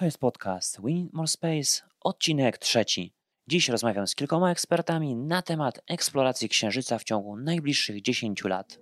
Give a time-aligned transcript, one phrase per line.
[0.00, 3.14] To jest podcast Need More Space, odcinek trzeci.
[3.48, 8.78] Dziś rozmawiam z kilkoma ekspertami na temat eksploracji Księżyca w ciągu najbliższych 10 lat.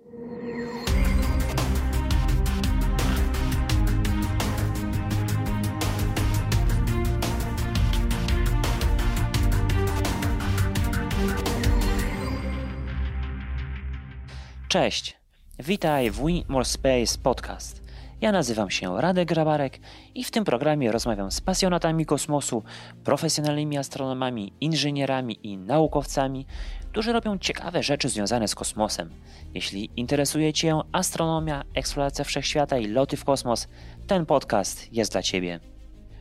[14.67, 15.17] Cześć,
[15.59, 17.88] witaj w Need More Space podcast.
[18.21, 19.79] Ja nazywam się Radek Grabarek
[20.15, 22.63] i w tym programie rozmawiam z pasjonatami kosmosu,
[23.03, 26.45] profesjonalnymi astronomami, inżynierami i naukowcami,
[26.91, 29.09] którzy robią ciekawe rzeczy związane z kosmosem.
[29.53, 33.67] Jeśli interesuje Cię astronomia, eksploracja wszechświata i loty w kosmos,
[34.07, 35.59] ten podcast jest dla Ciebie.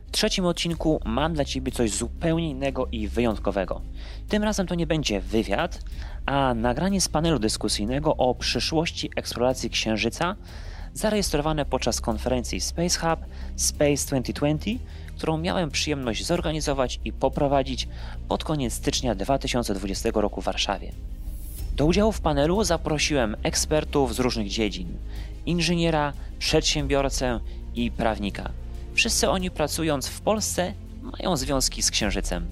[0.09, 3.80] W trzecim odcinku mam dla Ciebie coś zupełnie innego i wyjątkowego.
[4.28, 5.80] Tym razem to nie będzie wywiad,
[6.27, 10.37] a nagranie z panelu dyskusyjnego o przyszłości eksploracji Księżyca
[10.98, 13.20] zarejestrowane podczas konferencji Space Hub
[13.56, 14.84] Space 2020,
[15.16, 17.89] którą miałem przyjemność zorganizować i poprowadzić
[18.29, 20.92] pod koniec stycznia 2020 roku w Warszawie.
[21.77, 24.89] Do udziału w panelu zaprosiłem ekspertów z różnych dziedzin:
[25.47, 27.41] inżyniera, przedsiębiorcę
[27.75, 28.51] i prawnika.
[28.95, 32.47] Wszyscy oni pracując w Polsce mają związki z Księżycem.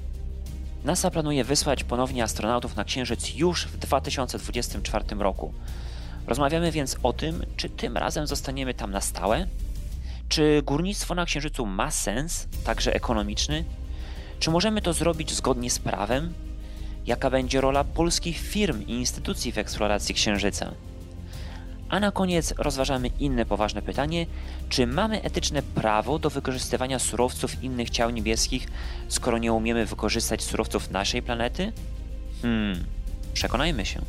[0.84, 5.52] NASA planuje wysłać ponownie astronautów na Księżyc już w 2024 roku.
[6.26, 9.46] Rozmawiamy więc o tym, czy tym razem zostaniemy tam na stałe,
[10.28, 13.64] czy górnictwo na Księżycu ma sens, także ekonomiczny,
[14.38, 16.34] czy możemy to zrobić zgodnie z prawem,
[17.06, 20.72] jaka będzie rola polskich firm i instytucji w eksploracji Księżyca.
[21.88, 24.26] A na koniec rozważamy inne poważne pytanie:
[24.68, 28.68] czy mamy etyczne prawo do wykorzystywania surowców innych ciał niebieskich,
[29.08, 31.72] skoro nie umiemy wykorzystać surowców naszej planety?
[32.42, 32.84] Hmm,
[33.34, 34.02] przekonajmy się.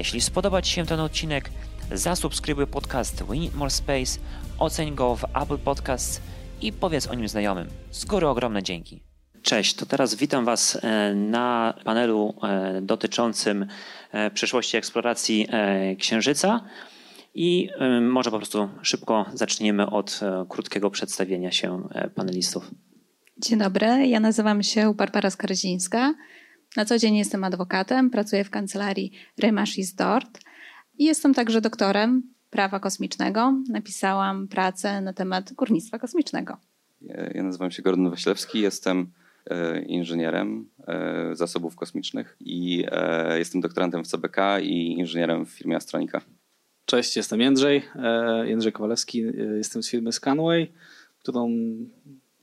[0.00, 1.50] Jeśli spodoba Ci się ten odcinek,
[1.92, 4.20] zasubskrybuj podcast We Need More Space,
[4.58, 6.20] oceń go w Apple Podcasts
[6.60, 7.68] i powiedz o nim znajomym.
[7.90, 9.02] Z góry ogromne dzięki.
[9.42, 13.66] Cześć, to teraz witam Was e, na panelu e, dotyczącym
[14.12, 15.46] e, przyszłości eksploracji
[15.98, 16.64] Księżyca.
[17.34, 17.68] I
[18.00, 22.70] może po prostu szybko zaczniemy od krótkiego przedstawienia się panelistów.
[23.38, 26.14] Dzień dobry, ja nazywam się Barbara Skarzińska.
[26.76, 30.40] Na co dzień jestem adwokatem, pracuję w kancelarii Remaschis Dort
[30.98, 33.54] i jestem także doktorem prawa kosmicznego.
[33.68, 36.56] Napisałam pracę na temat górnictwa kosmicznego.
[37.34, 39.10] Ja nazywam się Gordon Waślewski, jestem
[39.46, 45.76] e, inżynierem e, zasobów kosmicznych i e, jestem doktorantem w CBK i inżynierem w firmie
[45.76, 46.20] Astronika.
[46.84, 47.82] Cześć, jestem Jędrzej,
[48.44, 49.24] Jędrzej Kowalewski,
[49.56, 50.72] jestem z firmy Scanway,
[51.18, 51.50] którą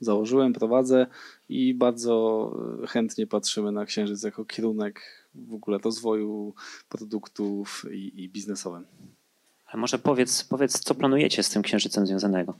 [0.00, 1.06] założyłem, prowadzę
[1.48, 2.52] i bardzo
[2.88, 5.00] chętnie patrzymy na Księżyc jako kierunek
[5.34, 6.54] w ogóle rozwoju
[6.88, 8.84] produktów i, i biznesowym.
[9.66, 12.54] Ale może powiedz, powiedz, co planujecie z tym Księżycem związanego?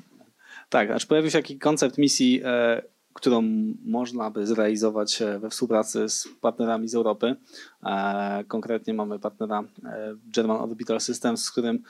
[0.69, 2.83] Tak, aż pojawił się taki koncept misji, e,
[3.13, 3.43] którą
[3.85, 7.37] można by zrealizować e, we współpracy z partnerami z Europy.
[7.85, 11.83] E, konkretnie mamy partnera e, German Orbital Systems, z którym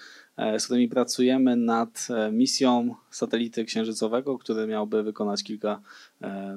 [0.59, 5.81] z którymi pracujemy nad misją satelity księżycowego, który miałby wykonać kilka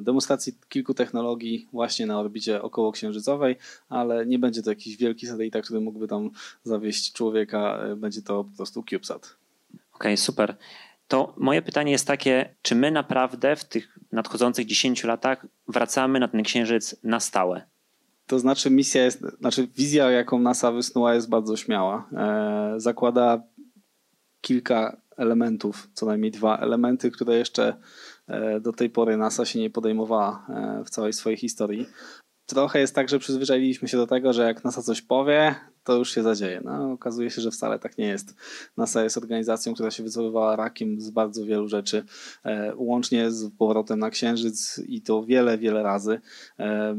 [0.02, 3.56] demonstracji kilku technologii właśnie na orbicie okołoksiężycowej,
[3.90, 6.30] ale nie będzie to jakiś wielki satelita, który mógłby tam
[6.64, 9.36] zawieść człowieka, będzie to po prostu CubeSat.
[9.74, 10.56] Okej, okay, super.
[11.12, 16.28] To moje pytanie jest takie, czy my naprawdę w tych nadchodzących 10 latach wracamy na
[16.28, 17.62] ten księżyc na stałe?
[18.28, 22.10] To znaczy misja jest, znaczy wizja, jaką NASA wysnuła jest bardzo śmiała.
[22.78, 23.44] zakłada
[24.42, 27.76] kilka elementów, co najmniej dwa elementy, które jeszcze
[28.28, 31.86] e, do tej pory NASA się nie podejmowała e, w całej swojej historii.
[32.52, 36.12] Trochę jest tak, że przyzwyczailiśmy się do tego, że jak NASA coś powie, to już
[36.12, 36.62] się zadzieje.
[36.66, 38.36] No, okazuje się, że wcale tak nie jest.
[38.78, 42.04] NASA jest organizacją, która się wycofywała rakiem z bardzo wielu rzeczy,
[42.46, 46.22] e, łącznie z powrotem na Księżyc i to wiele, wiele razy.
[46.60, 46.96] E,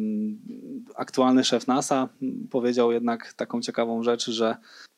[0.97, 2.09] aktualny szef NASA
[2.51, 4.57] powiedział jednak taką ciekawą rzecz, że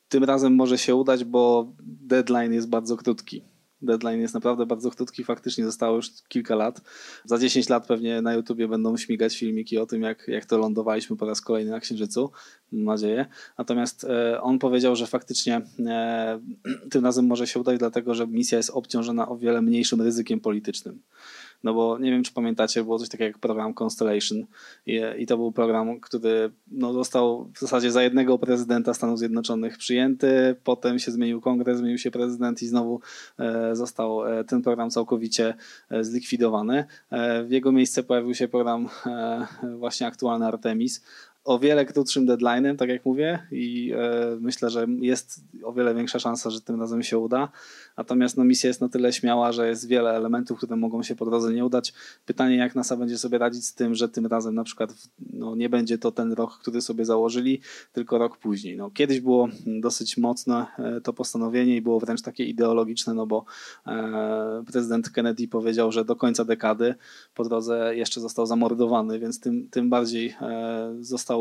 [0.09, 3.54] tym razem może się udać, bo deadline jest bardzo krótki.
[3.85, 6.81] Deadline jest naprawdę bardzo krótki, faktycznie zostało już kilka lat.
[7.25, 11.17] Za 10 lat pewnie na YouTubie będą śmigać filmiki o tym, jak, jak to lądowaliśmy
[11.17, 12.31] po raz kolejny na Księżycu,
[12.71, 13.25] mam nadzieję.
[13.57, 16.39] Natomiast e, on powiedział, że faktycznie e,
[16.91, 21.01] tym razem może się udać, dlatego że misja jest obciążona o wiele mniejszym ryzykiem politycznym.
[21.63, 24.45] No bo nie wiem, czy pamiętacie, było coś takiego jak program Constellation.
[24.85, 29.77] I, i to był program, który no, został w zasadzie za jednego prezydenta Stanów Zjednoczonych
[29.77, 32.99] przyjęty, potem się zmienił kongres, zmienił się prezydent i znowu
[33.39, 35.53] e, został e, ten program całkowicie
[35.89, 36.85] e, zlikwidowany.
[37.11, 39.47] E, w jego miejsce pojawił się program e,
[39.77, 41.03] właśnie aktualny Artemis,
[41.45, 46.19] o wiele krótszym deadline'em, tak jak mówię, i e, myślę, że jest o wiele większa
[46.19, 47.51] szansa, że tym razem się uda.
[47.97, 51.25] Natomiast no, misja jest na tyle śmiała, że jest wiele elementów, które mogą się po
[51.25, 51.93] drodze nie udać.
[52.25, 54.93] Pytanie, jak NASA będzie sobie radzić z tym, że tym razem na przykład
[55.33, 57.61] no, nie będzie to ten rok, który sobie założyli,
[57.93, 58.77] tylko rok później.
[58.77, 63.45] No, kiedyś było dosyć mocne e, to postanowienie i było wręcz takie ideologiczne, no bo
[63.87, 66.95] e, prezydent Kennedy powiedział, że do końca dekady
[67.35, 70.95] po drodze jeszcze został zamordowany, więc tym, tym bardziej e,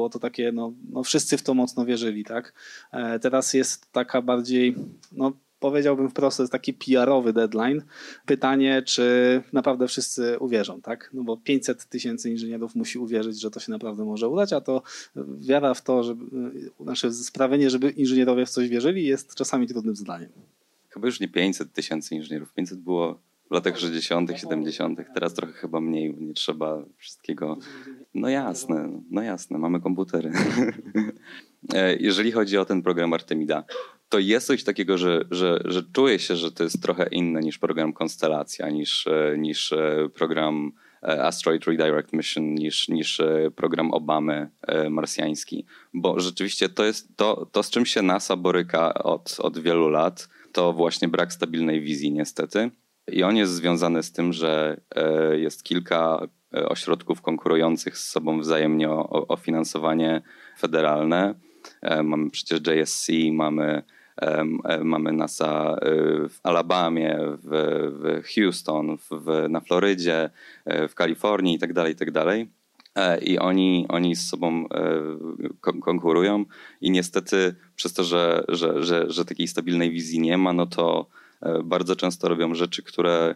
[0.08, 2.52] to takie, no, no wszyscy w to mocno wierzyli, tak?
[2.92, 4.74] E, teraz jest taka bardziej,
[5.12, 7.82] no powiedziałbym wprost, jest taki PR-owy deadline.
[8.26, 11.10] Pytanie, czy naprawdę wszyscy uwierzą, tak?
[11.12, 14.82] No bo 500 tysięcy inżynierów musi uwierzyć, że to się naprawdę może udać, a to
[15.38, 16.24] wiara w to, żeby,
[16.80, 20.30] znaczy sprawienie, żeby inżynierowie w coś wierzyli jest czasami trudnym zadaniem.
[20.88, 22.52] Chyba już nie 500 tysięcy inżynierów.
[22.52, 23.18] 500 było
[23.54, 27.58] latach 60., 70., teraz trochę chyba mniej, nie trzeba wszystkiego.
[28.14, 30.30] No jasne, no jasne, mamy komputery.
[31.74, 33.64] E, jeżeli chodzi o ten program Artemida,
[34.08, 37.58] to jest coś takiego, że, że, że czuję się, że to jest trochę inne niż
[37.58, 40.72] program Konstelacja, niż, e, niż e, program
[41.02, 43.20] Asteroid Redirect Mission, niż, niż
[43.56, 44.50] program Obamy
[44.90, 45.64] marsjański.
[45.94, 50.28] Bo rzeczywiście to jest to, to, z czym się NASA boryka od, od wielu lat,
[50.52, 52.70] to właśnie brak stabilnej wizji niestety.
[53.12, 58.40] I on jest związany z tym, że e, jest kilka e, ośrodków konkurujących z sobą
[58.40, 60.22] wzajemnie o, o finansowanie
[60.58, 61.34] federalne.
[61.82, 63.82] E, mamy przecież JSC, mamy,
[64.84, 65.76] mamy NASA
[66.28, 67.48] w Alabamie, w,
[68.02, 70.30] w Houston, w, na Florydzie,
[70.88, 71.74] w Kalifornii itd.
[71.74, 72.46] Tak itd.
[72.94, 74.68] Tak I oni, oni z sobą
[75.60, 76.44] konkurują
[76.80, 81.06] i niestety przez to, że, że, że, że takiej stabilnej wizji nie ma, no to
[81.64, 83.34] bardzo często robią rzeczy, które,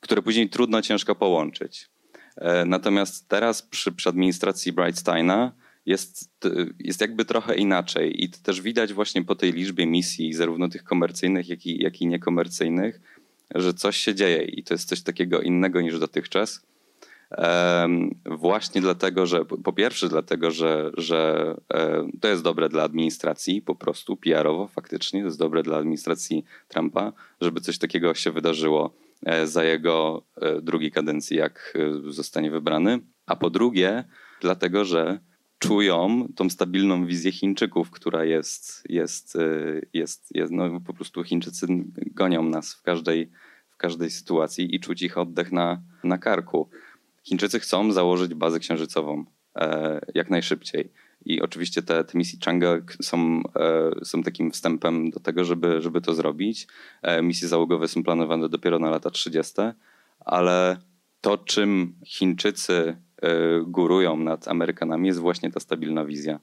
[0.00, 1.90] które później trudno, ciężko połączyć.
[2.36, 5.52] E, natomiast teraz przy, przy administracji Brightsteina
[5.86, 6.30] jest,
[6.78, 10.84] jest jakby trochę inaczej i to też widać właśnie po tej liczbie misji, zarówno tych
[10.84, 13.00] komercyjnych, jak i, jak i niekomercyjnych,
[13.54, 16.66] że coś się dzieje i to jest coś takiego innego niż dotychczas.
[18.26, 23.74] Właśnie dlatego, że po pierwsze dlatego, że, że e, to jest dobre dla administracji, po
[23.74, 28.94] prostu PR-owo faktycznie, to jest dobre dla administracji Trumpa, żeby coś takiego się wydarzyło
[29.26, 31.78] e, za jego e, drugiej kadencji, jak
[32.08, 32.98] zostanie wybrany.
[33.26, 34.04] A po drugie,
[34.40, 35.20] dlatego, że
[35.58, 39.38] czują tą stabilną wizję Chińczyków, która jest, jest,
[39.94, 41.66] jest, jest no po prostu Chińczycy
[42.14, 43.30] gonią nas w każdej,
[43.70, 46.68] w każdej sytuacji i czuć ich oddech na, na karku.
[47.22, 49.24] Chińczycy chcą założyć bazę księżycową
[49.56, 50.92] e, jak najszybciej.
[51.24, 56.00] I oczywiście te, te misje Chang'e są, e, są takim wstępem do tego, żeby, żeby
[56.00, 56.66] to zrobić.
[57.02, 59.54] E, misje załogowe są planowane dopiero na lata 30.,
[60.20, 60.76] ale
[61.20, 62.96] to, czym Chińczycy
[63.66, 66.40] górują nad Amerykanami, jest właśnie ta stabilna wizja.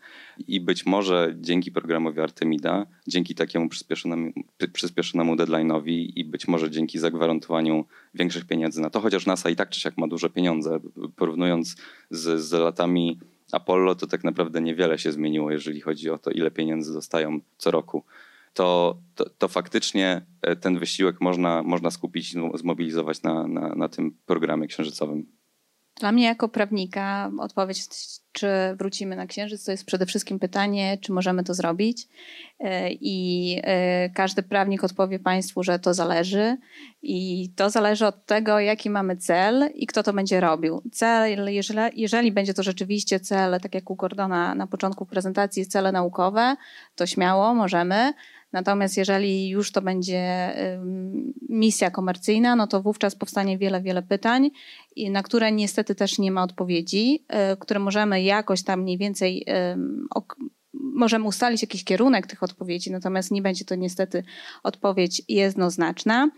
[0.48, 4.32] I być może dzięki programowi Artemida, dzięki takiemu przyspieszonemu,
[4.74, 9.70] przyspieszonemu deadline'owi i być może dzięki zagwarantowaniu większych pieniędzy na to, chociaż NASA i tak
[9.70, 10.80] czy siak ma duże pieniądze,
[11.16, 11.76] porównując
[12.10, 13.20] z, z latami
[13.52, 17.72] Apollo, to tak naprawdę niewiele się zmieniło, jeżeli chodzi o to, ile pieniędzy dostają co
[17.72, 18.04] roku.
[18.54, 24.18] To, to, to, faktycznie e, ten wysiłek można, można skupić, zmobilizować na, na, na tym
[24.26, 25.37] programie księżycowym.
[26.00, 27.88] Dla mnie jako prawnika odpowiedź,
[28.32, 28.48] czy
[28.80, 32.08] wrócimy na Księżyc, to jest przede wszystkim pytanie, czy możemy to zrobić.
[32.60, 36.58] E, I e, każdy prawnik odpowie Państwu, że to zależy.
[37.02, 40.82] I to zależy od tego, jaki mamy cel i kto to będzie robił.
[40.92, 45.92] Cel, jeżeli, jeżeli będzie to rzeczywiście cel, tak jak u Gordona na początku prezentacji, cele
[45.92, 46.56] naukowe,
[46.96, 48.14] to śmiało możemy
[48.54, 50.54] Natomiast jeżeli już to będzie
[51.50, 54.50] misja komercyjna, no to wówczas powstanie wiele, wiele pytań,
[55.12, 59.46] na które niestety też nie ma odpowiedzi, y, które możemy jakoś tam mniej więcej
[60.98, 64.24] możemy ustalić jakiś kierunek tych odpowiedzi, natomiast nie będzie to niestety
[64.64, 66.30] odpowiedź jednoznaczna.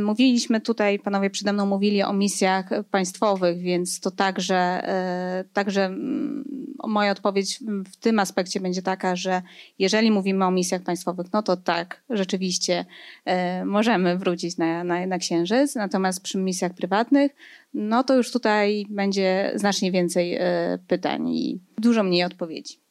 [0.00, 6.44] Mówiliśmy tutaj, panowie przede mną mówili o misjach państwowych, więc to także, e, także mm,
[6.86, 7.60] moja odpowiedź
[7.92, 9.42] w tym aspekcie będzie taka, że
[9.78, 12.84] jeżeli mówimy o misjach państwowych, no to tak, rzeczywiście
[13.24, 17.32] e, możemy wrócić na, na, na Księżyc, natomiast przy misjach prywatnych,
[17.74, 22.85] no to już tutaj będzie znacznie więcej e, pytań i dużo mniej odpowiedzi.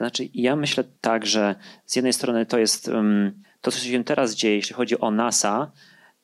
[0.00, 1.54] Znaczy, ja myślę tak, że
[1.86, 2.90] z jednej strony to jest
[3.60, 5.70] to, co się teraz dzieje, jeśli chodzi o NASA,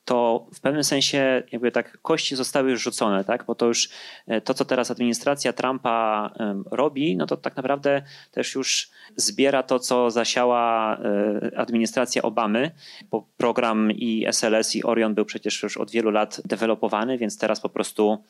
[0.05, 3.45] to w pewnym sensie jakby tak kości zostały już rzucone, tak?
[3.45, 3.89] bo to już
[4.27, 6.31] e, to, co teraz administracja Trumpa
[6.71, 12.71] robi, no to tak naprawdę też już zbiera to, co zasiała e, administracja Obamy,
[13.11, 17.61] bo program i SLS i Orion był przecież już od wielu lat dewelopowany, więc teraz
[17.61, 18.23] po prostu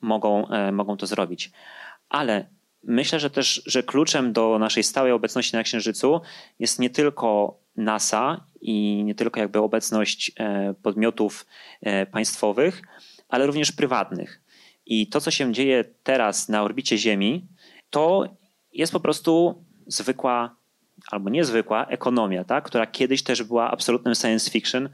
[0.00, 1.50] mogą, e, mogą to zrobić.
[2.08, 2.46] Ale
[2.84, 6.20] myślę, że też, że kluczem do naszej stałej obecności na Księżycu
[6.58, 11.46] jest nie tylko NASA i nie tylko jakby obecność e, podmiotów
[11.80, 12.82] e, państwowych,
[13.28, 14.40] ale również prywatnych.
[14.86, 17.46] I to, co się dzieje teraz na orbicie Ziemi,
[17.90, 18.36] to
[18.72, 20.56] jest po prostu zwykła
[21.10, 22.64] albo niezwykła ekonomia, tak?
[22.64, 24.88] która kiedyś też była absolutnym science fiction.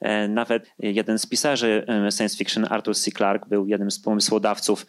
[0.00, 1.86] E, nawet jeden z pisarzy
[2.16, 3.10] science fiction, Arthur C.
[3.10, 4.86] Clarke, był jednym z pomysłodawców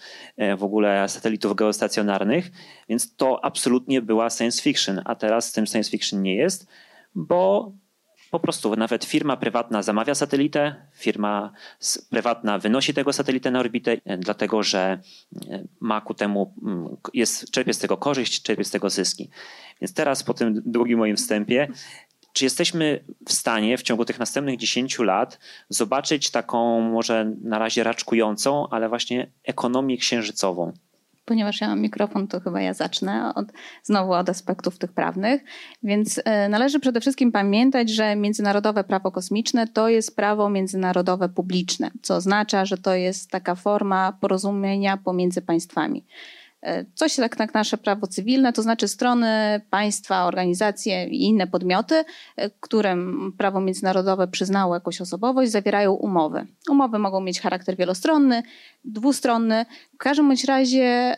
[0.58, 2.52] w ogóle satelitów geostacjonarnych,
[2.90, 6.68] więc to absolutnie była science fiction, a teraz tym science fiction nie jest,
[7.16, 7.72] bo
[8.32, 11.52] po prostu nawet firma prywatna zamawia satelitę, firma
[12.10, 14.80] prywatna wynosi tego satelitę na orbitę, e, dlatego że
[15.50, 19.30] e, ma ku temu, mm, jest, czerpie z tego korzyść, czerpie z tego zyski.
[19.82, 21.68] Więc teraz po tym długim moim wstępie,
[22.38, 25.39] czy jesteśmy w stanie w ciągu tych następnych 10 lat
[25.70, 30.74] zobaczyć taką może na razie raczkującą, ale właśnie ekonomię księżycową?
[31.25, 33.48] ponieważ ja mam mikrofon, to chyba ja zacznę od,
[33.84, 35.44] znowu od aspektów tych prawnych.
[35.84, 41.91] Więc e, należy przede wszystkim pamiętać, że międzynarodowe prawo kosmiczne to jest prawo międzynarodowe publiczne,
[42.01, 46.06] co oznacza, że to jest taka forma porozumienia pomiędzy państwami.
[46.68, 52.04] E, coś jak, jak nasze prawo cywilne, to znaczy strony, państwa, organizacje i inne podmioty,
[52.36, 56.48] e, którym prawo międzynarodowe przyznało jakąś osobowość, zawierają umowy.
[56.70, 58.44] Umowy mogą mieć charakter wielostronny,
[58.86, 59.66] dwustronny.
[59.94, 61.16] W każdym bądź razie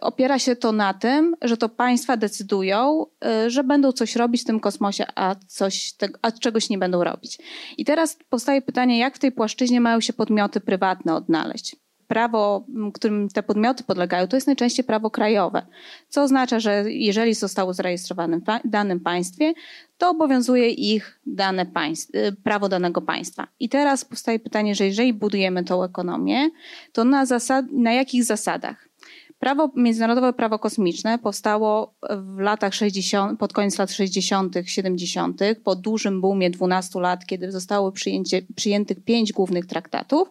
[0.00, 4.44] opiera się to na tym, że to państwa decydują, e, że będą coś robić w
[4.44, 7.38] tym kosmosie, a, coś, a czegoś nie będą robić.
[7.78, 11.76] I teraz powstaje pytanie, jak w tej płaszczyźnie mają się podmioty prywatne odnaleźć
[12.08, 15.66] prawo, którym te podmioty podlegają, to jest najczęściej prawo krajowe,
[16.08, 19.54] co oznacza, że jeżeli zostało zarejestrowane w danym państwie,
[19.98, 23.46] to obowiązuje ich dane państw, y, prawo danego państwa.
[23.60, 26.50] I teraz powstaje pytanie, że jeżeli budujemy tą ekonomię,
[26.92, 28.88] to na, zasad, na jakich zasadach?
[29.38, 36.20] Prawo, międzynarodowe prawo kosmiczne powstało w latach 60, pod koniec lat 60., 70., po dużym
[36.20, 40.28] boomie 12 lat, kiedy zostało przyjęcie, przyjętych pięć głównych traktatów,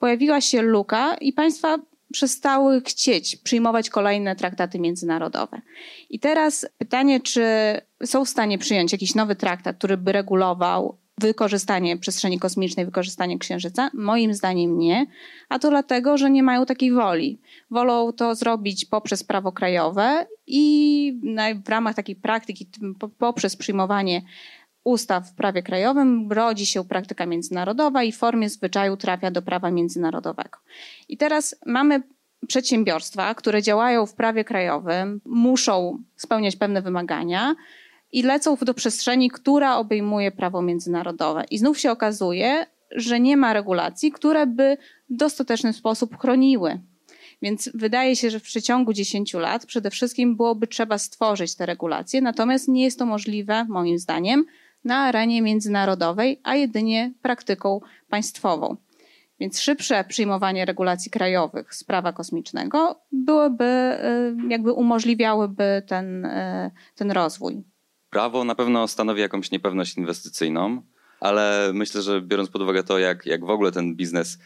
[0.00, 1.78] pojawiła się luka i państwa
[2.12, 5.60] przestały chcieć przyjmować kolejne traktaty międzynarodowe.
[6.10, 7.44] I teraz pytanie, czy
[8.04, 13.90] są w stanie przyjąć jakiś nowy traktat, który by regulował wykorzystanie przestrzeni kosmicznej, wykorzystanie Księżyca?
[13.94, 15.06] Moim zdaniem nie,
[15.48, 17.40] a to dlatego, że nie mają takiej woli.
[17.70, 21.20] Wolą to zrobić poprzez prawo krajowe i
[21.64, 22.68] w ramach takiej praktyki,
[23.18, 24.22] poprzez przyjmowanie
[24.84, 29.70] ustaw w prawie krajowym rodzi się praktyka międzynarodowa i w formie zwyczaju trafia do prawa
[29.70, 30.58] międzynarodowego.
[31.08, 32.02] I teraz mamy
[32.46, 37.54] przedsiębiorstwa, które działają w prawie krajowym, muszą spełniać pewne wymagania
[38.12, 41.44] i lecą do przestrzeni, która obejmuje prawo międzynarodowe.
[41.50, 44.76] I znów się okazuje, że nie ma regulacji, które by
[45.10, 46.80] w dostateczny sposób chroniły
[47.42, 52.20] więc wydaje się, że w przeciągu 10 lat przede wszystkim byłoby trzeba stworzyć te regulacje,
[52.20, 54.44] natomiast nie jest to możliwe, moim zdaniem,
[54.84, 58.76] na arenie międzynarodowej, a jedynie praktyką państwową.
[59.40, 67.10] Więc szybsze przyjmowanie regulacji krajowych z prawa kosmicznego byłyby, y, jakby umożliwiałyby ten, y, ten
[67.10, 67.62] rozwój.
[68.10, 70.82] Prawo na pewno stanowi jakąś niepewność inwestycyjną,
[71.20, 74.38] ale myślę, że biorąc pod uwagę to, jak, jak w ogóle ten biznes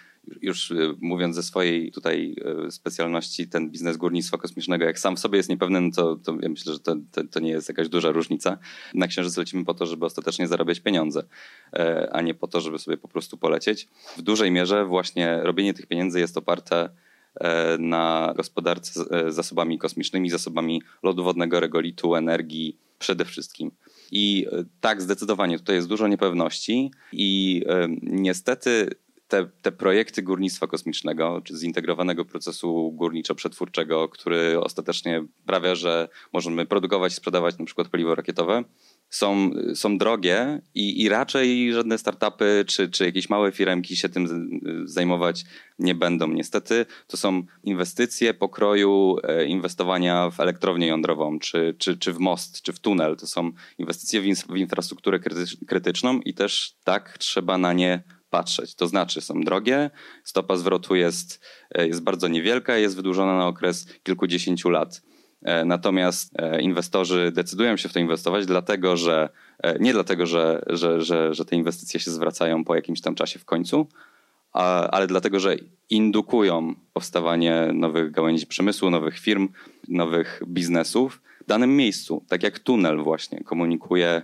[0.42, 5.20] już y, mówiąc ze swojej tutaj y, specjalności, ten biznes górnictwa kosmicznego, jak sam w
[5.20, 7.88] sobie jest niepewny, no to, to ja myślę, że to, to, to, nie jest jakaś
[7.88, 8.58] duża różnica.
[8.94, 11.24] Na Księżyc lecimy po to, żeby ostatecznie zarabiać pieniądze,
[11.72, 13.88] e, a nie po to, żeby sobie po prostu polecieć.
[14.16, 16.88] W dużej mierze właśnie robienie tych pieniędzy jest oparte
[17.34, 23.70] e, na gospodarce e, zasobami kosmicznymi, zasobami lodu wodnego, regolitu, energii przede wszystkim.
[24.12, 24.46] I
[24.80, 27.62] tak, zdecydowanie tutaj jest dużo niepewności i
[28.02, 28.90] niestety
[29.28, 37.12] te, te projekty górnictwa kosmicznego, czy zintegrowanego procesu górniczo-przetwórczego, który ostatecznie sprawia, że możemy produkować
[37.12, 38.64] i sprzedawać na przykład paliwo rakietowe,
[39.10, 44.50] są, są drogie i, i raczej żadne startupy czy, czy jakieś małe firmki się tym
[44.84, 45.44] zajmować
[45.78, 46.28] nie będą.
[46.28, 52.62] Niestety to są inwestycje pokroju e, inwestowania w elektrownię jądrową, czy, czy, czy w most,
[52.62, 53.16] czy w tunel.
[53.16, 55.20] To są inwestycje w, w infrastrukturę
[55.66, 58.02] krytyczną i też tak trzeba na nie
[58.34, 58.74] patrzeć.
[58.74, 59.90] To znaczy są drogie,
[60.24, 61.40] stopa zwrotu jest,
[61.74, 65.02] e, jest bardzo niewielka, jest wydłużona na okres kilkudziesięciu lat.
[65.42, 69.28] E, natomiast e, inwestorzy decydują się w to inwestować, dlatego że
[69.80, 73.44] nie dlatego, że, że, że, że te inwestycje się zwracają po jakimś tam czasie w
[73.44, 73.86] końcu,
[74.92, 75.56] ale dlatego, że
[75.90, 79.48] indukują powstawanie nowych gałęzi przemysłu, nowych firm,
[79.88, 82.24] nowych biznesów w danym miejscu.
[82.28, 84.22] Tak jak tunel właśnie komunikuje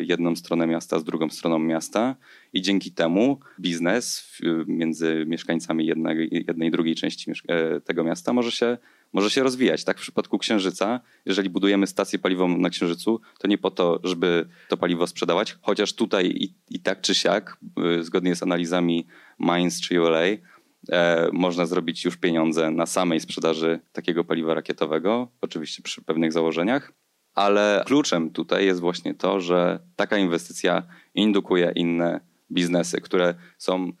[0.00, 2.16] jedną stronę miasta z drugą stroną miasta
[2.52, 4.32] i dzięki temu biznes
[4.66, 8.78] między mieszkańcami jednej, jednej i drugiej części e, tego miasta może się,
[9.12, 9.84] może się rozwijać.
[9.84, 14.48] Tak w przypadku Księżyca, jeżeli budujemy stację paliwową na Księżycu, to nie po to, żeby
[14.68, 17.58] to paliwo sprzedawać, chociaż tutaj i, i tak czy siak,
[17.98, 19.06] e, zgodnie z analizami
[19.38, 25.82] Mines czy ULA, e, można zrobić już pieniądze na samej sprzedaży takiego paliwa rakietowego, oczywiście
[25.82, 26.92] przy pewnych założeniach.
[27.34, 30.82] Ale kluczem tutaj jest właśnie to, że taka inwestycja
[31.14, 32.20] indukuje inne
[32.52, 33.92] biznesy, które są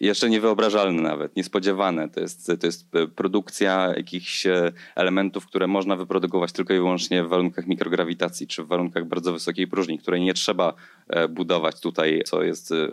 [0.00, 2.08] jeszcze niewyobrażalne nawet, niespodziewane.
[2.08, 7.28] To jest, to jest produkcja jakichś e, elementów, które można wyprodukować tylko i wyłącznie w
[7.28, 10.74] warunkach mikrograwitacji, czy w warunkach bardzo wysokiej próżni, której nie trzeba
[11.08, 12.88] e, budować tutaj, co jest e,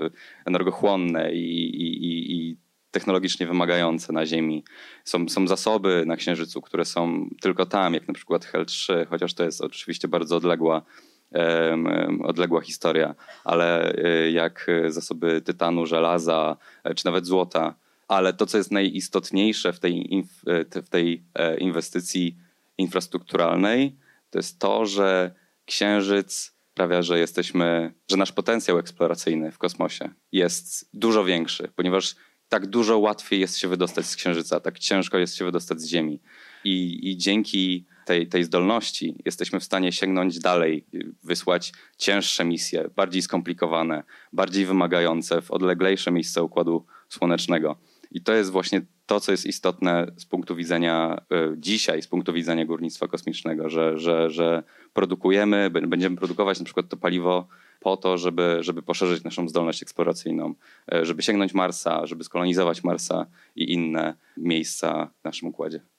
[0.45, 2.57] energochłonne i, i, i
[2.91, 4.63] technologicznie wymagające na Ziemi.
[5.03, 9.43] Są, są zasoby na Księżycu, które są tylko tam, jak na przykład HEL-3, chociaż to
[9.43, 10.81] jest oczywiście bardzo odległa
[12.23, 17.75] odległa historia, ale e, jak zasoby tytanu, żelaza e, czy nawet złota.
[18.07, 20.23] Ale to, co jest najistotniejsze w tej,
[20.75, 21.23] e, w tej
[21.57, 22.37] inwestycji
[22.77, 23.95] infrastrukturalnej,
[24.29, 25.31] to jest to, że
[25.65, 32.15] Księżyc sprawia, że jesteśmy, że nasz potencjał eksploracyjny w kosmosie jest dużo większy, ponieważ
[32.49, 36.19] tak dużo łatwiej jest się wydostać z Księżyca, tak ciężko jest się wydostać z Ziemi.
[36.63, 40.85] I, i dzięki tej, tej zdolności jesteśmy w stanie sięgnąć dalej,
[41.23, 47.75] wysłać cięższe misje, bardziej skomplikowane, bardziej wymagające w odleglejsze miejsca układu słonecznego.
[48.11, 52.33] I to jest właśnie to, co jest istotne z punktu widzenia e, dzisiaj, z punktu
[52.33, 57.47] widzenia górnictwa kosmicznego, że, że, że produkujemy, będziemy produkować na przykład to paliwo
[57.79, 60.55] po to, żeby, żeby poszerzyć naszą zdolność eksploracyjną,
[60.93, 65.92] e, żeby sięgnąć Marsa, żeby skolonizować Marsa i inne miejsca w naszym układzie.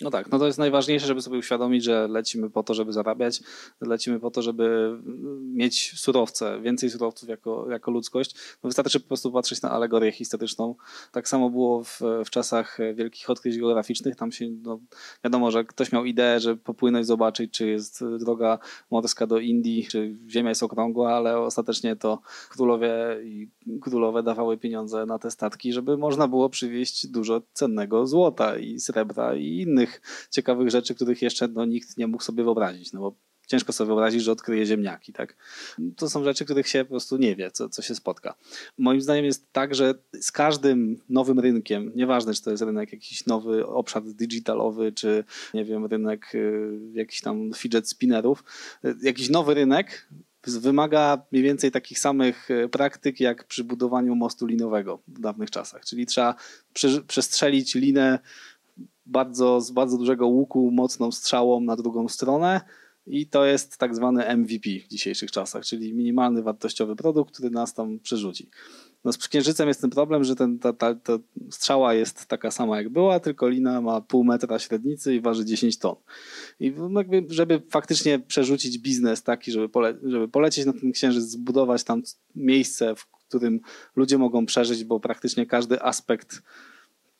[0.00, 3.40] No tak, no to jest najważniejsze, żeby sobie uświadomić, że lecimy po to, żeby zarabiać,
[3.80, 4.96] lecimy po to, żeby
[5.42, 8.34] mieć surowce, więcej surowców jako, jako ludzkość.
[8.62, 10.74] No wystarczy po prostu patrzeć na alegorię historyczną.
[11.12, 14.16] Tak samo było w, w czasach wielkich odkryć geograficznych.
[14.16, 14.80] Tam się, no,
[15.24, 18.58] wiadomo, że ktoś miał ideę, że popłynąć, zobaczyć, czy jest droga
[18.90, 22.92] morska do Indii, czy Ziemia jest okrągła, ale ostatecznie to królowie
[23.24, 23.48] i
[23.80, 29.34] królowe dawały pieniądze na te statki, żeby można było przywieźć dużo cennego złota i srebra
[29.34, 33.14] i innych innych ciekawych rzeczy, których jeszcze no, nikt nie mógł sobie wyobrazić, no bo
[33.46, 35.12] ciężko sobie wyobrazić, że odkryje ziemniaki.
[35.12, 35.36] Tak?
[35.96, 38.34] To są rzeczy, których się po prostu nie wie, co, co się spotka.
[38.78, 43.26] Moim zdaniem jest tak, że z każdym nowym rynkiem, nieważne czy to jest rynek jakiś
[43.26, 45.24] nowy obszar digitalowy, czy
[45.54, 48.44] nie wiem, rynek y, jakiś tam fidget spinnerów,
[48.84, 50.08] y, jakiś nowy rynek
[50.46, 55.84] wymaga mniej więcej takich samych y, praktyk jak przy budowaniu mostu linowego w dawnych czasach.
[55.84, 56.34] Czyli trzeba
[57.06, 58.18] przestrzelić linę
[59.10, 62.60] bardzo, z bardzo dużego łuku mocną strzałą na drugą stronę
[63.06, 67.74] i to jest tak zwany MVP w dzisiejszych czasach, czyli minimalny wartościowy produkt, który nas
[67.74, 68.48] tam przerzuci.
[69.04, 71.18] No z księżycem jest ten problem, że ten, ta, ta, ta,
[71.50, 75.78] strzała jest taka sama jak była, tylko lina ma pół metra średnicy i waży 10
[75.78, 75.94] ton.
[76.60, 81.84] I jakby, żeby faktycznie przerzucić biznes taki, żeby, pole, żeby polecieć na ten księżyc, zbudować
[81.84, 82.02] tam
[82.34, 83.60] miejsce, w którym
[83.96, 86.42] ludzie mogą przeżyć, bo praktycznie każdy aspekt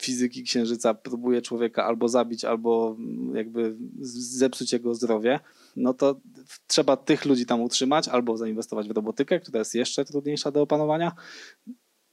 [0.01, 2.97] fizyki księżyca próbuje człowieka albo zabić, albo
[3.35, 5.41] jakby zepsuć jego zdrowie,
[5.77, 6.21] no to
[6.67, 11.13] trzeba tych ludzi tam utrzymać albo zainwestować w robotykę, która jest jeszcze trudniejsza do opanowania,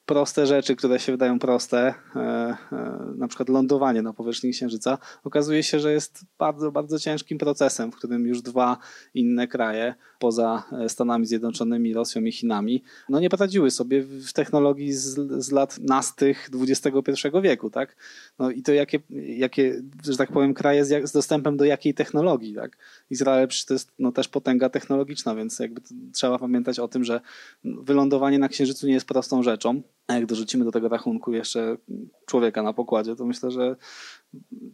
[0.08, 2.58] proste rzeczy, które się wydają proste, e, e,
[3.18, 7.96] na przykład lądowanie na powierzchni Księżyca, okazuje się, że jest bardzo, bardzo ciężkim procesem, w
[7.96, 8.78] którym już dwa
[9.14, 14.94] inne kraje, poza e, Stanami Zjednoczonymi, Rosją i Chinami, no nie poradziły sobie w technologii
[14.94, 15.16] z,
[15.46, 17.96] z lat nastych XXI wieku, tak?
[18.40, 22.56] No i to jakie, jakie, że tak powiem, kraje z, z dostępem do jakiej technologii,
[22.56, 22.78] tak?
[23.10, 25.82] Izrael to jest no, też potęga technologiczna, więc jakby
[26.14, 27.22] trzeba pamiętać o tym, że
[27.64, 29.82] wylądowanie na Księżycu nie jest prostą rzeczą.
[30.08, 31.78] A jak dorzucimy do tego rachunku jeszcze
[32.26, 33.76] człowieka na pokładzie, to myślę, że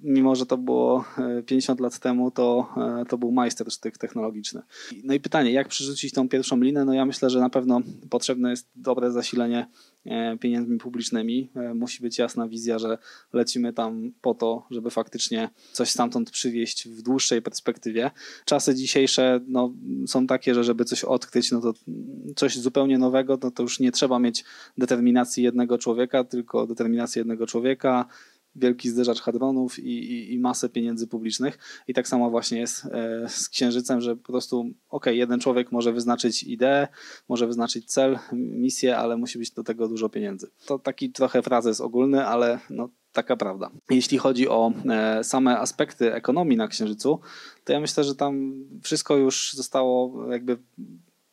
[0.04, 1.06] mimo, że to było
[1.46, 4.62] 50 e, lat temu, to, e, to był majstersztyk technologiczny.
[5.04, 6.86] No i pytanie, jak przerzucić tą pierwszą linę?
[6.86, 9.68] No ja myślę, że na pewno potrzebne jest dobre zasilenie
[10.06, 11.50] e, pieniędzmi publicznymi.
[11.76, 12.98] Musi być jasna wizja, że
[13.34, 18.12] lecimy tam po to, żeby faktycznie coś stamtąd przywieźć w dłuższej perspektywie.
[18.46, 19.74] Czasy dzisiejsze no,
[20.08, 21.74] są takie, że żeby coś odkryć, no to
[22.36, 24.44] coś zupełnie nowego, no to już nie trzeba mieć
[24.78, 28.06] determinacji jednego człowieka, tylko determinacji jednego człowieka,
[28.56, 31.58] wielki zderzacz hadronów i, i, i, masę pieniędzy publicznych.
[31.88, 35.94] I tak samo właśnie jest e, z Księżycem, że po prostu, ok, jeden człowiek może
[35.94, 36.88] wyznaczyć ideę,
[37.30, 40.50] może wyznaczyć cel, misję, ale musi być do tego dużo pieniędzy.
[40.66, 43.72] To taki trochę frazes ogólny, ale no, taka prawda.
[43.90, 47.20] Jeśli chodzi o e, same aspekty ekonomii na Księżycu,
[47.64, 50.58] to ja myślę, że tam wszystko już zostało jakby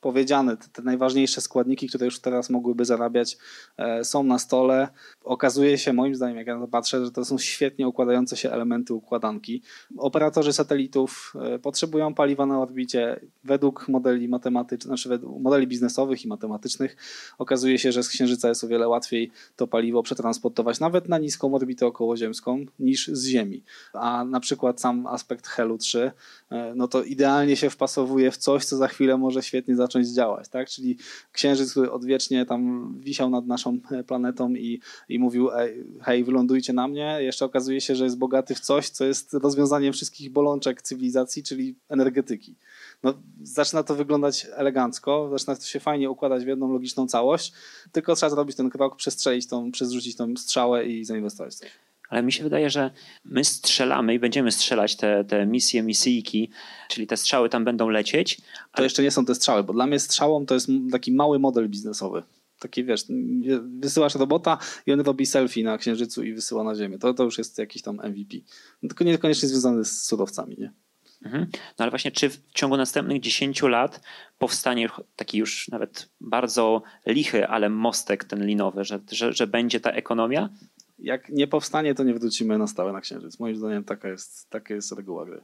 [0.01, 3.39] powiedziane, te, te, najważniejsze składniki, które już teraz mogłyby zarabiać,
[3.77, 4.89] e, są na stole.
[5.25, 8.51] Okazuje się, moim zdaniem, jak ja na to patrzę, że to są świetnie układające się
[8.51, 9.63] elementy układanki.
[9.99, 13.21] Operatorzy satelitów e, potrzebują paliwa na orbicie.
[13.45, 16.97] Według modeli matematycznych, znaczy według modeli biznesowych i matematycznych
[17.39, 21.55] okazuje się, że z Księżyca jest o wiele łatwiej to paliwo przetransportować nawet na niską
[21.55, 23.63] orbitę okołoziemską niż z Ziemi.
[23.93, 26.13] A na przykład sam aspekt Helu 3,
[26.51, 30.09] e, no to idealnie się wpasowuje w coś, co za chwilę może świetnie zacząć zacząć
[30.09, 30.68] działać, tak?
[30.68, 30.96] Czyli
[31.33, 35.48] księżyc, który odwiecznie tam wisiał nad naszą planetą i, i mówił,
[36.03, 39.92] hej, wylądujcie na mnie, jeszcze okazuje się, że jest bogaty w coś, co jest rozwiązaniem
[39.92, 42.55] wszystkich bolączek cywilizacji, czyli energetyki.
[43.03, 47.53] No, zaczyna to wyglądać elegancko, zaczyna to się fajnie układać w jedną logiczną całość,
[47.92, 52.23] tylko trzeba zrobić ten krok, przestrzelić tą, przezrzucić tą strzałę i zainwestować w coś ale
[52.23, 52.90] mi się wydaje, że
[53.25, 56.51] my strzelamy i będziemy strzelać te, te misje, misyjki,
[56.88, 58.40] czyli te strzały tam będą lecieć.
[58.57, 58.68] Ale...
[58.77, 61.68] To jeszcze nie są te strzały, bo dla mnie strzałą to jest taki mały model
[61.68, 62.23] biznesowy.
[62.59, 63.05] Taki wiesz,
[63.62, 66.99] wysyłasz robota i on robi selfie na księżycu i wysyła na Ziemię.
[66.99, 68.37] To, to już jest jakiś tam MVP.
[68.83, 70.73] No, tylko niekoniecznie związany z surowcami, nie?
[71.25, 71.46] Mhm.
[71.53, 74.01] No ale właśnie, czy w ciągu następnych 10 lat
[74.38, 79.90] powstanie taki już nawet bardzo lichy, ale mostek ten linowy, że, że, że będzie ta
[79.90, 80.49] ekonomia?
[81.01, 83.39] Jak nie powstanie, to nie wrócimy na stałe na Księżyc.
[83.39, 85.41] Moim zdaniem taka jest, taka jest reguła gry.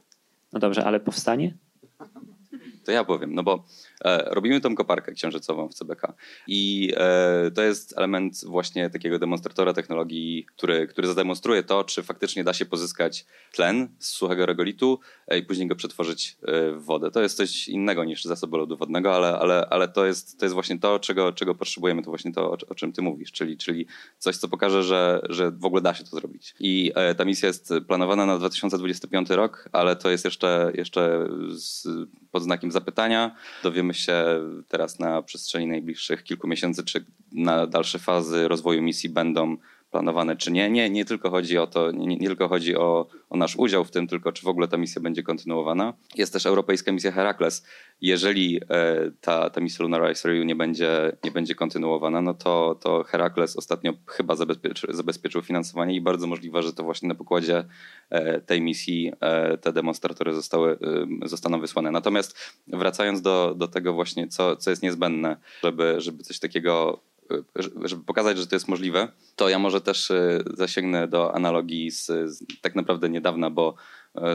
[0.53, 1.57] No dobrze, ale powstanie?
[2.87, 3.63] To ja powiem, no bo
[4.05, 6.13] e, robimy tą koparkę księżycową w CBK
[6.47, 12.43] i e, to jest element właśnie takiego demonstratora technologii, który, który zademonstruje to, czy faktycznie
[12.43, 17.11] da się pozyskać tlen z suchego regolitu e, i później go przetworzyć e, w wodę.
[17.11, 20.53] To jest coś innego niż zasoby lodu wodnego, ale, ale, ale to, jest, to jest
[20.53, 23.87] właśnie to, czego, czego potrzebujemy, to właśnie to, o, o czym ty mówisz, czyli, czyli
[24.17, 26.55] coś, co pokaże, że, że w ogóle da się to zrobić.
[26.59, 31.87] I e, ta misja jest planowana na 2025 rok, ale to jest jeszcze, jeszcze z,
[32.31, 33.35] pod znakiem zapytania.
[33.63, 34.25] Dowiemy się
[34.67, 39.57] teraz na przestrzeni najbliższych kilku miesięcy, czy na dalsze fazy rozwoju misji będą
[39.91, 40.69] planowane, czy nie.
[40.69, 43.91] Nie, nie tylko chodzi o to, nie, nie, tylko chodzi o, o nasz udział w
[43.91, 45.93] tym, tylko czy w ogóle ta misja będzie kontynuowana.
[46.15, 47.65] Jest też europejska misja Herakles.
[48.01, 53.03] Jeżeli e, ta, ta misja Lunar Ice nie będzie, nie będzie kontynuowana, no to, to
[53.03, 57.65] Herakles ostatnio chyba zabezpieczy, zabezpieczył finansowanie i bardzo możliwe, że to właśnie na pokładzie
[58.09, 60.77] e, tej misji e, te demonstratory zostały,
[61.25, 61.91] zostaną wysłane.
[61.91, 67.01] Natomiast wracając do, do tego właśnie, co, co jest niezbędne, żeby, żeby coś takiego
[67.85, 72.05] żeby pokazać, że to jest możliwe, to ja może też e, zasięgnę do analogii z,
[72.05, 73.75] z tak naprawdę niedawna, bo e,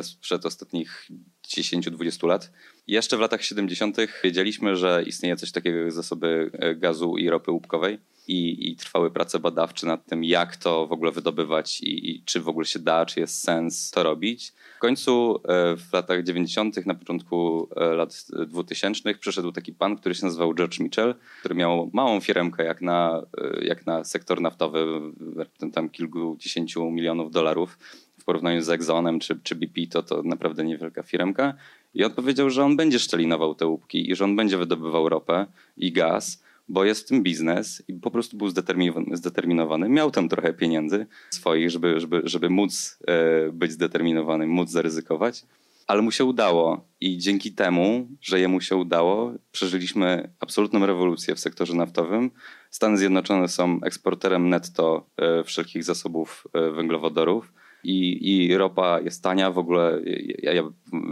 [0.02, 1.08] sprzed ostatnich
[1.48, 2.52] 10-20 lat.
[2.86, 3.96] Jeszcze w latach 70.
[4.24, 9.10] wiedzieliśmy, że istnieje coś takiego jak zasoby e, gazu i ropy łupkowej i, i trwały
[9.10, 12.78] prace badawcze nad tym, jak to w ogóle wydobywać i, i, czy w ogóle się
[12.78, 14.52] da, czy jest sens to robić.
[14.76, 20.14] W końcu e, w latach 90., na początku e, lat 2000 przyszedł taki pan, który
[20.14, 24.86] się nazywał George Mitchell, który miał małą firmkę jak na, e, jak na sektor naftowy,
[25.72, 27.78] tam kilkudziesięciu milionów dolarów.
[28.22, 31.54] W porównaniu z Exxonem czy, czy BP to to naprawdę niewielka firmka.
[31.94, 35.46] I on powiedział, że on będzie szczelinował te łupki i że on będzie wydobywał ropę
[35.76, 39.88] i gaz bo jest w tym biznes i po prostu był zdeterminowany, zdeterminowany.
[39.88, 45.44] Miał tam trochę pieniędzy swoich, żeby, żeby, żeby móc e, być zdeterminowany, móc zaryzykować,
[45.86, 51.40] ale mu się udało i dzięki temu, że jemu się udało, przeżyliśmy absolutną rewolucję w
[51.40, 52.30] sektorze naftowym.
[52.70, 57.52] Stany Zjednoczone są eksporterem netto e, wszelkich zasobów e, węglowodorów.
[57.84, 59.50] I, i ropa jest tania.
[59.50, 60.00] W ogóle
[60.42, 60.62] ja, ja,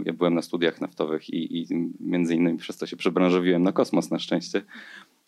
[0.05, 1.67] ja byłem na studiach naftowych i, i
[1.99, 4.61] między innymi przez to się przebranżowiłem na kosmos na szczęście.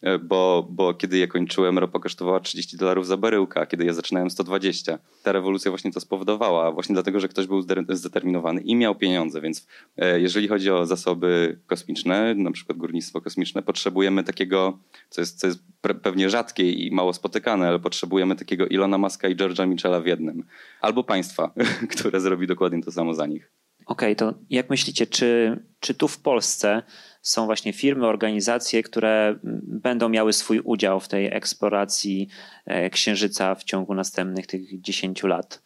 [0.03, 3.93] E, bo, bo kiedy je kończyłem, ropa kosztowała 30 dolarów za baryłkę, a kiedy ja
[3.93, 4.99] zaczynałem 120.
[5.23, 9.67] Ta rewolucja właśnie to spowodowała, właśnie dlatego, że ktoś był zdeterminowany i miał pieniądze, więc
[9.97, 15.47] e, jeżeli chodzi o zasoby kosmiczne, na przykład górnictwo kosmiczne, potrzebujemy takiego, co jest, co
[15.47, 15.59] jest
[16.01, 20.43] pewnie rzadkie i mało spotykane, ale potrzebujemy takiego Ilona Maska i George'a Michela w jednym.
[20.81, 21.53] Albo państwa,
[21.97, 23.62] które zrobi dokładnie to samo za nich.
[23.85, 26.83] Okej, okay, to jak myślicie, czy, czy tu w Polsce
[27.21, 32.27] są właśnie firmy, organizacje, które będą miały swój udział w tej eksploracji
[32.65, 35.63] e, Księżyca w ciągu następnych tych 10 lat?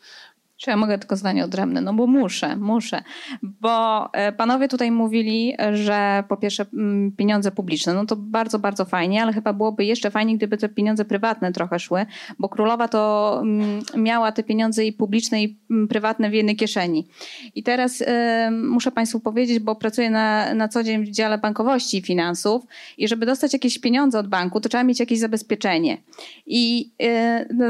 [0.57, 1.81] Czy ja mogę tylko zdanie odrębne?
[1.81, 3.03] No bo muszę, muszę.
[3.43, 8.85] Bo e, panowie tutaj mówili, że po pierwsze mm, pieniądze publiczne, no to bardzo, bardzo
[8.85, 12.05] fajnie, ale chyba byłoby jeszcze fajniej, gdyby te pieniądze prywatne trochę szły,
[12.39, 17.07] bo królowa to mm, miała te pieniądze i publiczne i mm, prywatne w jednej kieszeni.
[17.55, 18.05] I teraz y,
[18.51, 22.63] muszę państwu powiedzieć, bo pracuję na, na co dzień w dziale bankowości i finansów
[22.97, 25.97] i żeby dostać jakieś pieniądze od banku, to trzeba mieć jakieś zabezpieczenie.
[26.45, 26.91] I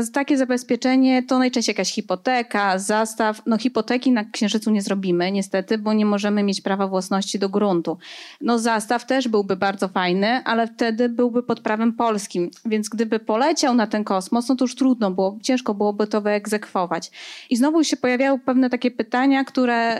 [0.01, 5.77] y, takie zabezpieczenie to najczęściej jakaś hipoteka, zastaw, no hipoteki na Księżycu nie zrobimy niestety,
[5.77, 7.97] bo nie możemy mieć prawa własności do gruntu.
[8.41, 13.73] No zastaw też byłby bardzo fajny, ale wtedy byłby pod prawem polskim, więc gdyby poleciał
[13.73, 17.11] na ten kosmos, no to już trudno było, ciężko byłoby to wyegzekwować.
[17.49, 19.97] I znowu się pojawiały pewne takie pytania, które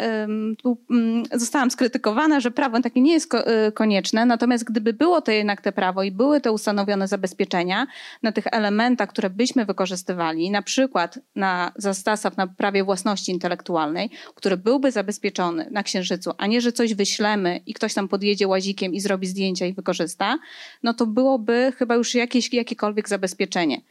[0.64, 5.32] tu mm, zostałam skrytykowana, że prawo takie nie jest y, konieczne, natomiast gdyby było to
[5.32, 7.88] jednak te prawo i były te ustanowione zabezpieczenia
[8.24, 14.10] na tych elementach, które byśmy wykorzystywali, na przykład na zastaw na prawo prawie własności intelektualnej,
[14.36, 18.94] który byłby zabezpieczony na Księżycu, a nie, że coś wyślemy i ktoś tam podjedzie łazikiem
[18.94, 20.38] i zrobi zdjęcia i wykorzysta,
[20.84, 23.82] no to byłoby chyba już jakieś, jakiekolwiek zabezpieczenie.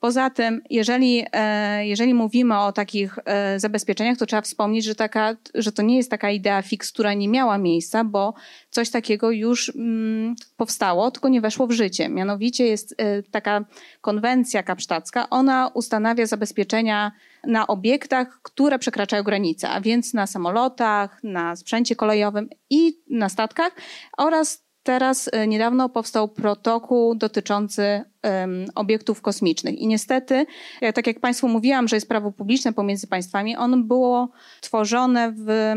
[0.00, 5.36] Poza tym, jeżeli, e, jeżeli mówimy o takich e, zabezpieczeniach, to trzeba wspomnieć, że, taka,
[5.54, 8.34] że to nie jest taka idea fix, która nie miała miejsca, bo
[8.70, 12.08] coś takiego już mm, powstało, tylko nie weszło w życie.
[12.08, 13.64] Mianowicie jest e, taka
[14.00, 17.12] konwencja kapsztacka, ona ustanawia zabezpieczenia
[17.46, 23.72] na obiektach, które przekraczają granice, a więc na samolotach, na sprzęcie kolejowym i na statkach
[24.16, 29.74] oraz teraz e, niedawno powstał protokół dotyczący um, obiektów kosmicznych.
[29.74, 30.46] I niestety,
[30.94, 35.74] tak jak Państwu mówiłam, że jest prawo publiczne pomiędzy państwami, ono było tworzone w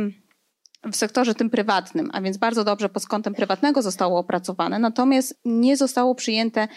[0.92, 5.78] w sektorze tym prywatnym, a więc bardzo dobrze pod kątem prywatnego zostało opracowane, natomiast nie
[5.78, 6.68] zostało przyjęte,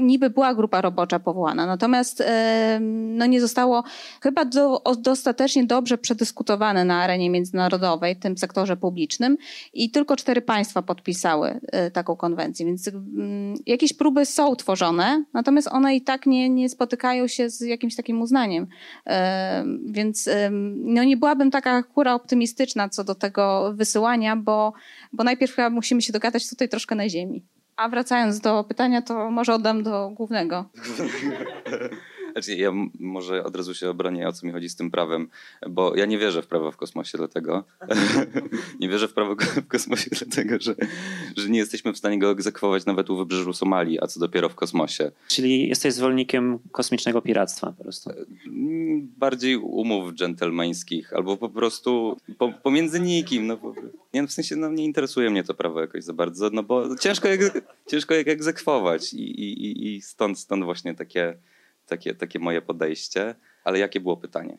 [0.00, 2.22] niby była grupa robocza powołana, natomiast
[2.90, 3.84] no nie zostało
[4.22, 9.36] chyba do, dostatecznie dobrze przedyskutowane na arenie międzynarodowej, w tym sektorze publicznym
[9.72, 12.90] i tylko cztery państwa podpisały e, taką konwencję, więc
[13.66, 18.22] jakieś próby są tworzone, natomiast one i tak nie, nie spotykają się z jakimś takim
[18.22, 18.66] uznaniem,
[19.86, 20.28] więc
[20.74, 23.43] no nie byłabym taka kura optymistyczna co do tego,
[23.74, 24.72] wysyłania, bo,
[25.12, 27.44] bo najpierw chyba musimy się dogadać tutaj troszkę na ziemi.
[27.76, 30.64] A wracając do pytania, to może oddam do głównego.
[32.34, 35.28] Znaczy, ja może od razu się obronię, o co mi chodzi z tym prawem,
[35.70, 37.64] bo ja nie wierzę w prawo w kosmosie, dlatego
[38.80, 40.74] nie wierzę w prawo w kosmosie, dlatego że,
[41.36, 44.54] że nie jesteśmy w stanie go egzekwować nawet u wybrzeżu Somalii, a co dopiero w
[44.54, 45.10] kosmosie.
[45.28, 48.10] Czyli jesteś zwolennikiem kosmicznego piractwa po prostu?
[48.46, 53.46] Mm, bardziej umów dżentelmeńskich, albo po prostu po, pomiędzy nikim.
[53.46, 53.58] No,
[54.14, 56.96] nie, no, w sensie no, nie interesuje mnie to prawo jakoś za bardzo, no bo
[56.96, 57.40] ciężko, jak,
[57.86, 61.36] ciężko jak egzekwować i, i, i stąd, stąd właśnie takie
[61.86, 63.34] takie, takie moje podejście.
[63.64, 64.58] Ale jakie było pytanie?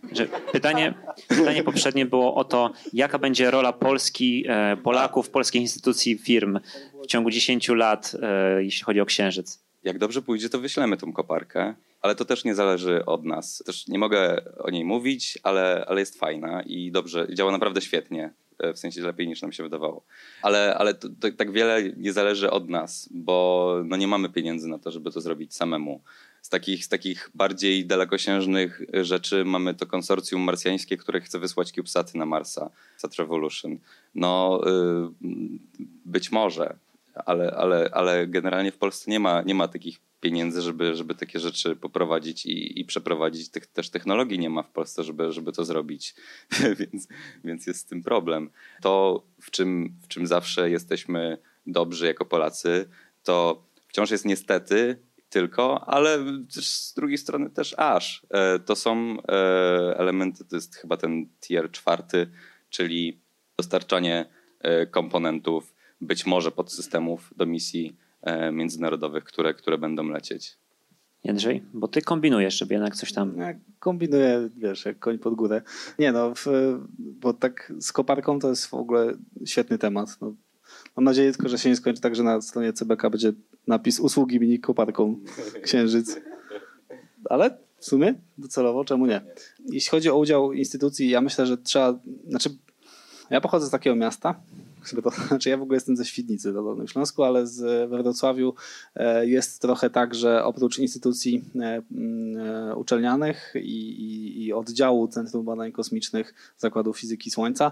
[0.51, 0.93] Pytanie,
[1.27, 6.59] pytanie poprzednie było o to, jaka będzie rola Polski, e, Polaków, polskich instytucji, firm
[7.03, 9.65] w ciągu 10 lat, e, jeśli chodzi o Księżyc.
[9.83, 13.63] Jak dobrze pójdzie, to wyślemy tą koparkę, ale to też nie zależy od nas.
[13.65, 18.33] Też nie mogę o niej mówić, ale, ale jest fajna i dobrze, działa naprawdę świetnie
[18.59, 20.05] e, w sensie lepiej niż nam się wydawało.
[20.41, 24.67] Ale, ale to, to, tak wiele nie zależy od nas, bo no nie mamy pieniędzy
[24.67, 26.01] na to, żeby to zrobić samemu.
[26.45, 32.17] Z takich, z takich bardziej dalekosiężnych rzeczy mamy to konsorcjum marsjańskie, które chce wysłać CubeSaty
[32.17, 33.77] na Marsa, Sat Revolution.
[34.15, 35.29] No y,
[36.05, 36.75] być może,
[37.25, 41.39] ale, ale, ale generalnie w Polsce nie ma, nie ma takich pieniędzy, żeby, żeby takie
[41.39, 43.49] rzeczy poprowadzić i, i przeprowadzić.
[43.49, 46.15] Tych, też technologii nie ma w Polsce, żeby, żeby to zrobić,
[46.79, 47.07] więc,
[47.43, 48.49] więc jest z tym problem.
[48.81, 52.89] To, w czym, w czym zawsze jesteśmy dobrzy jako Polacy,
[53.23, 54.97] to wciąż jest niestety
[55.35, 56.17] tylko, ale
[56.49, 58.25] z drugiej strony też aż.
[58.29, 62.27] E, to są e, elementy, to jest chyba ten tier czwarty,
[62.69, 63.21] czyli
[63.57, 64.25] dostarczanie
[64.59, 67.95] e, komponentów, być może podsystemów do misji
[68.51, 70.57] międzynarodowych, które, które będą lecieć.
[71.23, 73.37] Jędrzej, bo ty kombinujesz, żeby jednak coś tam...
[73.37, 75.61] Ja kombinuję, wiesz, jak koń pod górę.
[75.99, 76.45] Nie no, w,
[76.99, 79.13] bo tak z koparką to jest w ogóle
[79.45, 80.17] świetny temat.
[80.21, 80.35] No,
[80.95, 83.33] mam nadzieję tylko, że się nie skończy tak, że na stronie CBK będzie
[83.67, 85.19] napis usługi mini koparką
[85.63, 86.17] Księżyc.
[87.29, 89.21] Ale w sumie docelowo, czemu nie?
[89.69, 92.49] Jeśli chodzi o udział instytucji, ja myślę, że trzeba, znaczy
[93.29, 94.35] ja pochodzę z takiego miasta,
[95.03, 98.53] to, znaczy ja w ogóle jestem ze Świdnicy do Dolnym Śląsku, ale z, we Wrocławiu
[98.95, 101.81] e, jest trochę tak, że oprócz instytucji e,
[102.71, 107.71] e, uczelnianych i, i, i oddziału Centrum Badań Kosmicznych Zakładu Fizyki Słońca,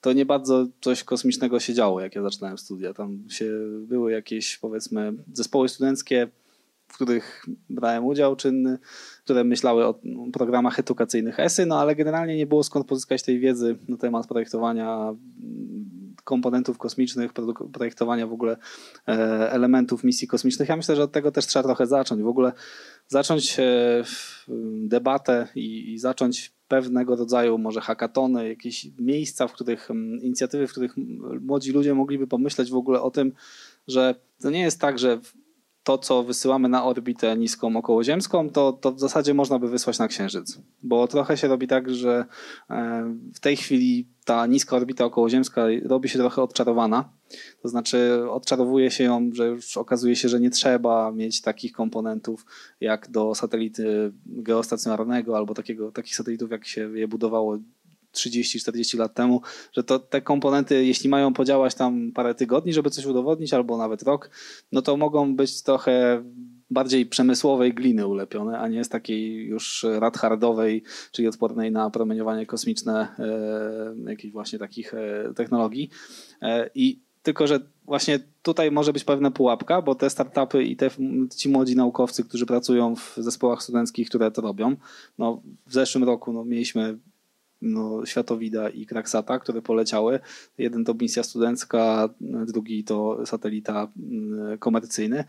[0.00, 2.94] to nie bardzo coś kosmicznego się działo, jak ja zaczynałem studia.
[2.94, 6.28] Tam się były jakieś, powiedzmy, zespoły studenckie,
[6.88, 8.78] w których brałem udział czynny,
[9.24, 10.00] które myślały o
[10.32, 15.14] programach edukacyjnych ESY, no ale generalnie nie było skąd pozyskać tej wiedzy na temat projektowania
[16.22, 17.32] komponentów kosmicznych,
[17.72, 18.56] projektowania w ogóle
[19.08, 19.12] e,
[19.52, 20.68] elementów misji kosmicznych.
[20.68, 22.22] Ja myślę, że od tego też trzeba trochę zacząć.
[22.22, 22.52] W ogóle
[23.08, 24.04] zacząć e,
[24.88, 29.88] debatę i, i zacząć pewnego rodzaju może hakatony, jakieś miejsca, w których
[30.22, 30.94] inicjatywy, w których
[31.40, 33.32] młodzi ludzie mogliby pomyśleć w ogóle o tym,
[33.88, 35.20] że to nie jest tak, że
[35.90, 40.08] to, co wysyłamy na orbitę niską okołoziemską, to, to w zasadzie można by wysłać na
[40.08, 40.58] Księżyc.
[40.82, 42.24] Bo trochę się robi tak, że
[42.70, 47.12] e, w tej chwili ta niska orbita okołoziemska robi się trochę odczarowana.
[47.62, 52.46] To znaczy odczarowuje się ją, że już okazuje się, że nie trzeba mieć takich komponentów
[52.80, 57.58] jak do satelity geostacjonarnego albo takiego, takich satelitów, jak się je budowało
[58.14, 59.40] 30-40 lat temu,
[59.72, 64.02] że to te komponenty, jeśli mają podziałać tam parę tygodni, żeby coś udowodnić, albo nawet
[64.02, 64.30] rok,
[64.72, 66.24] no to mogą być trochę
[66.70, 73.08] bardziej przemysłowej gliny ulepione, a nie z takiej już radhardowej, czyli odpornej na promieniowanie kosmiczne,
[73.18, 75.90] e, jakichś właśnie takich e, technologii.
[76.42, 80.90] E, I tylko, że właśnie tutaj może być pewna pułapka, bo te startupy i te,
[81.36, 84.76] ci młodzi naukowcy, którzy pracują w zespołach studenckich, które to robią,
[85.18, 86.98] no w zeszłym roku no, mieliśmy
[87.62, 90.20] no, Światowida i Kraksata, które poleciały.
[90.58, 92.08] Jeden to misja studencka,
[92.46, 95.24] drugi to satelita mm, komercyjny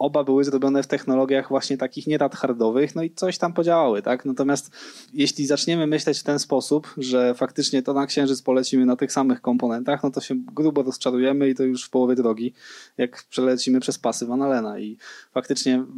[0.00, 4.24] oba były zrobione w technologiach właśnie takich nie hardowych, no i coś tam podziałały, tak?
[4.24, 4.70] Natomiast
[5.12, 9.40] jeśli zaczniemy myśleć w ten sposób, że faktycznie to na Księżyc polecimy na tych samych
[9.40, 12.52] komponentach, no to się grubo rozczarujemy i to już w połowie drogi,
[12.98, 14.96] jak przelecimy przez pasy Van Allena i
[15.32, 15.88] faktycznie mm,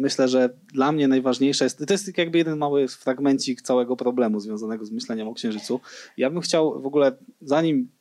[0.00, 4.84] myślę, że dla mnie najważniejsze jest, to jest jakby jeden mały fragmencik całego problemu związanego
[4.84, 5.80] z myśleniem o Księżycu.
[6.16, 7.95] Ja bym chciał w ogóle, zanim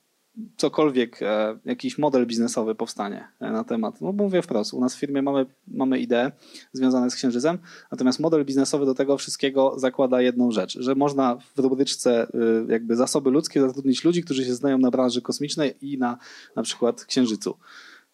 [0.57, 4.01] cokolwiek, e, jakiś model biznesowy powstanie e, na temat.
[4.01, 6.31] No mówię wprost, u nas w firmie mamy, mamy idee
[6.73, 7.57] związane z księżycem,
[7.91, 12.95] natomiast model biznesowy do tego wszystkiego zakłada jedną rzecz, że można w rubryczce y, jakby
[12.95, 16.17] zasoby ludzkie zatrudnić ludzi, którzy się znają na branży kosmicznej i na
[16.55, 17.57] na przykład księżycu.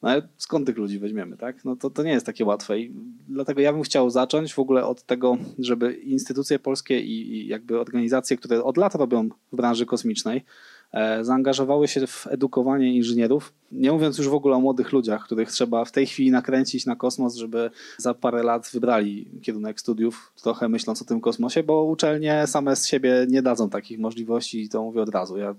[0.01, 1.65] No ale skąd tych ludzi weźmiemy, tak?
[1.65, 2.93] No to, to nie jest takie łatwe i
[3.27, 7.79] dlatego ja bym chciał zacząć w ogóle od tego, żeby instytucje polskie i, i jakby
[7.79, 10.80] organizacje, które od lat robią w branży kosmicznej, E,
[11.21, 13.53] zaangażowały się w edukowanie inżynierów.
[13.71, 16.95] Nie mówiąc już w ogóle o młodych ludziach, których trzeba w tej chwili nakręcić na
[16.95, 22.47] kosmos, żeby za parę lat wybrali kierunek studiów, trochę myśląc o tym kosmosie, bo uczelnie
[22.47, 25.37] same z siebie nie dadzą takich możliwości i to mówię od razu.
[25.37, 25.55] Ja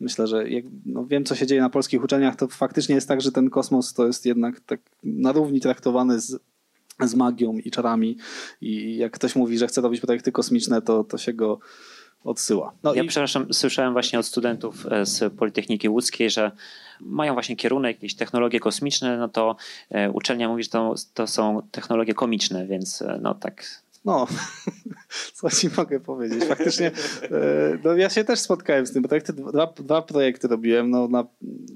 [0.00, 3.20] myślę, że jak, no wiem, co się dzieje na polskich uczelniach, to faktycznie jest tak,
[3.20, 6.40] że ten kosmos to jest jednak tak na równi traktowany z
[7.06, 8.16] z magią i czarami
[8.60, 11.58] i jak ktoś mówi, że chce robić projekty kosmiczne, to, to się go
[12.24, 12.72] odsyła.
[12.82, 13.08] No ja i...
[13.08, 16.52] przepraszam, słyszałem właśnie od studentów e, z Politechniki Łódzkiej, że
[17.00, 19.56] mają właśnie kierunek, jakieś technologie kosmiczne, no to
[19.90, 23.64] e, uczelnia mówi, że to, to są technologie komiczne, więc e, no tak
[24.04, 24.26] no,
[25.34, 26.44] co ci mogę powiedzieć?
[26.44, 26.90] Faktycznie,
[27.84, 29.02] no ja się też spotkałem z tym.
[29.02, 31.26] Projekty, dwa, dwa projekty robiłem no, na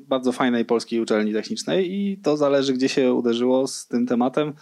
[0.08, 4.52] bardzo fajnej polskiej uczelni technicznej i to zależy, gdzie się uderzyło z tym tematem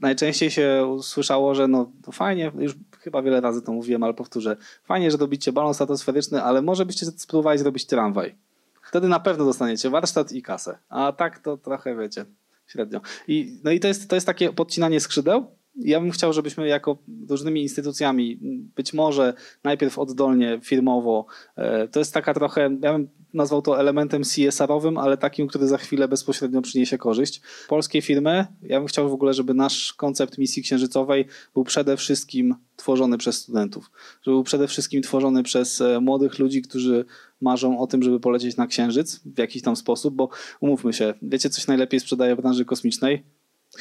[0.00, 5.10] najczęściej się słyszało, że no fajnie, już chyba wiele razy to mówiłem, ale powtórzę, fajnie,
[5.10, 8.34] że robicie balon stratosferyczny, ale może byście spróbowali zrobić tramwaj.
[8.82, 10.78] Wtedy na pewno dostaniecie warsztat i kasę.
[10.88, 12.24] A tak to trochę wiecie,
[12.66, 13.00] średnio.
[13.28, 16.98] I, no i to jest, to jest takie podcinanie skrzydeł, ja bym chciał, żebyśmy jako
[17.28, 18.38] różnymi instytucjami,
[18.76, 21.26] być może najpierw oddolnie, firmowo,
[21.56, 25.78] e, to jest taka trochę, ja bym nazwał to elementem CSR-owym, ale takim, który za
[25.78, 27.40] chwilę bezpośrednio przyniesie korzyść.
[27.68, 32.54] Polskie firmy, ja bym chciał w ogóle, żeby nasz koncept misji księżycowej był przede wszystkim
[32.76, 33.90] tworzony przez studentów,
[34.22, 37.04] żeby był przede wszystkim tworzony przez e, młodych ludzi, którzy
[37.40, 40.28] marzą o tym, żeby polecieć na księżyc w jakiś tam sposób, bo
[40.60, 43.24] umówmy się, wiecie, coś najlepiej sprzedaje w branży kosmicznej?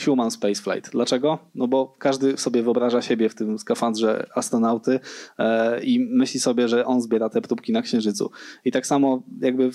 [0.06, 0.92] Human Space Flight.
[0.92, 1.40] Dlaczego?
[1.56, 5.00] No bo każdy sobie wyobraża siebie w tym skafandrze astronauty
[5.38, 8.32] e, i myśli sobie, że on zbiera te próbki na Księżycu.
[8.66, 9.70] I tak samo jakby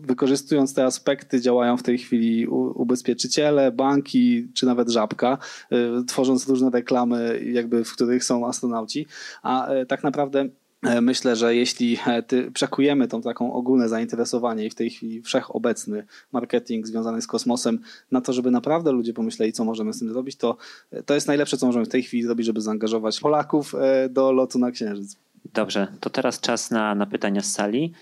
[0.00, 5.38] wykorzystując te aspekty działają w tej chwili ubezpieczyciele, banki czy nawet Żabka,
[5.70, 9.06] e, tworząc różne reklamy jakby w których są astronauci,
[9.42, 10.48] a e, tak naprawdę
[10.82, 16.06] myślę, że jeśli e, ty, przekujemy tą taką ogólne zainteresowanie i w tej chwili wszechobecny
[16.32, 17.78] marketing związany z kosmosem
[18.10, 20.56] na to, żeby naprawdę ludzie pomyśleli, co możemy z tym zrobić, to
[20.90, 23.74] e, to jest najlepsze, co możemy w tej chwili zrobić, żeby zaangażować Polaków
[24.10, 25.16] do lotu na Księżyc.
[25.54, 27.92] Dobrze, to teraz czas na, na pytania z sali.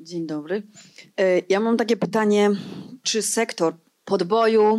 [0.00, 0.62] Dzień dobry.
[1.48, 2.50] Ja mam takie pytanie,
[3.02, 3.74] czy sektor
[4.06, 4.78] podboju,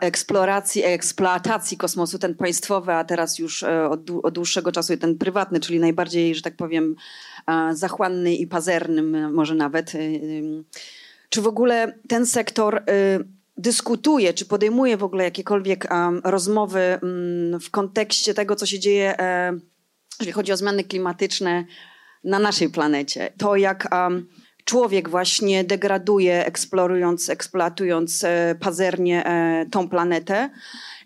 [0.00, 5.80] eksploracji, eksploatacji kosmosu, ten państwowy, a teraz już e, od, dłuższego czasu ten prywatny, czyli
[5.80, 6.96] najbardziej, że tak powiem,
[7.46, 9.94] e, zachłanny i pazerny może nawet.
[9.94, 9.98] E,
[11.28, 12.84] czy w ogóle ten sektor
[13.56, 15.88] dyskutuje, czy podejmuje w ogóle jakiekolwiek
[16.24, 19.14] rozmowy um, w kontekście tego, co się dzieje,
[20.20, 21.64] jeżeli chodzi o zmiany klimatyczne
[22.24, 23.32] na naszej planecie.
[23.38, 23.88] To jak
[24.64, 30.50] człowiek właśnie degraduje, eksplorując, eksploatując e, pazernie e, tą planetę.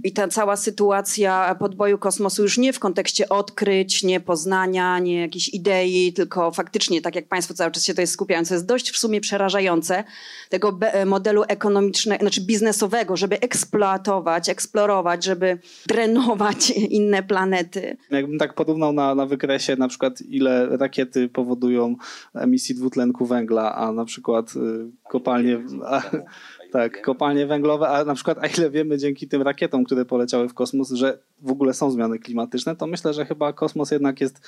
[0.05, 5.49] I ta cała sytuacja podboju kosmosu już nie w kontekście odkryć, nie poznania, nie jakiejś
[5.49, 8.99] idei, tylko faktycznie, tak jak Państwo cały czas się tutaj skupiają, co jest dość w
[8.99, 10.05] sumie przerażające,
[10.49, 17.97] tego modelu ekonomicznego, znaczy biznesowego, żeby eksploatować, eksplorować, żeby drenować inne planety.
[18.11, 21.97] Jakbym tak porównał na, na wykresie na przykład ile rakiety powodują
[22.35, 25.59] emisji dwutlenku węgla, a na przykład y, kopalnie...
[25.85, 26.03] A,
[26.73, 30.55] tak, kopalnie węglowe, a na przykład a ile wiemy dzięki tym rakietom, które poleciały w
[30.55, 34.41] kosmos, że w ogóle są zmiany klimatyczne, to myślę, że chyba kosmos jednak jest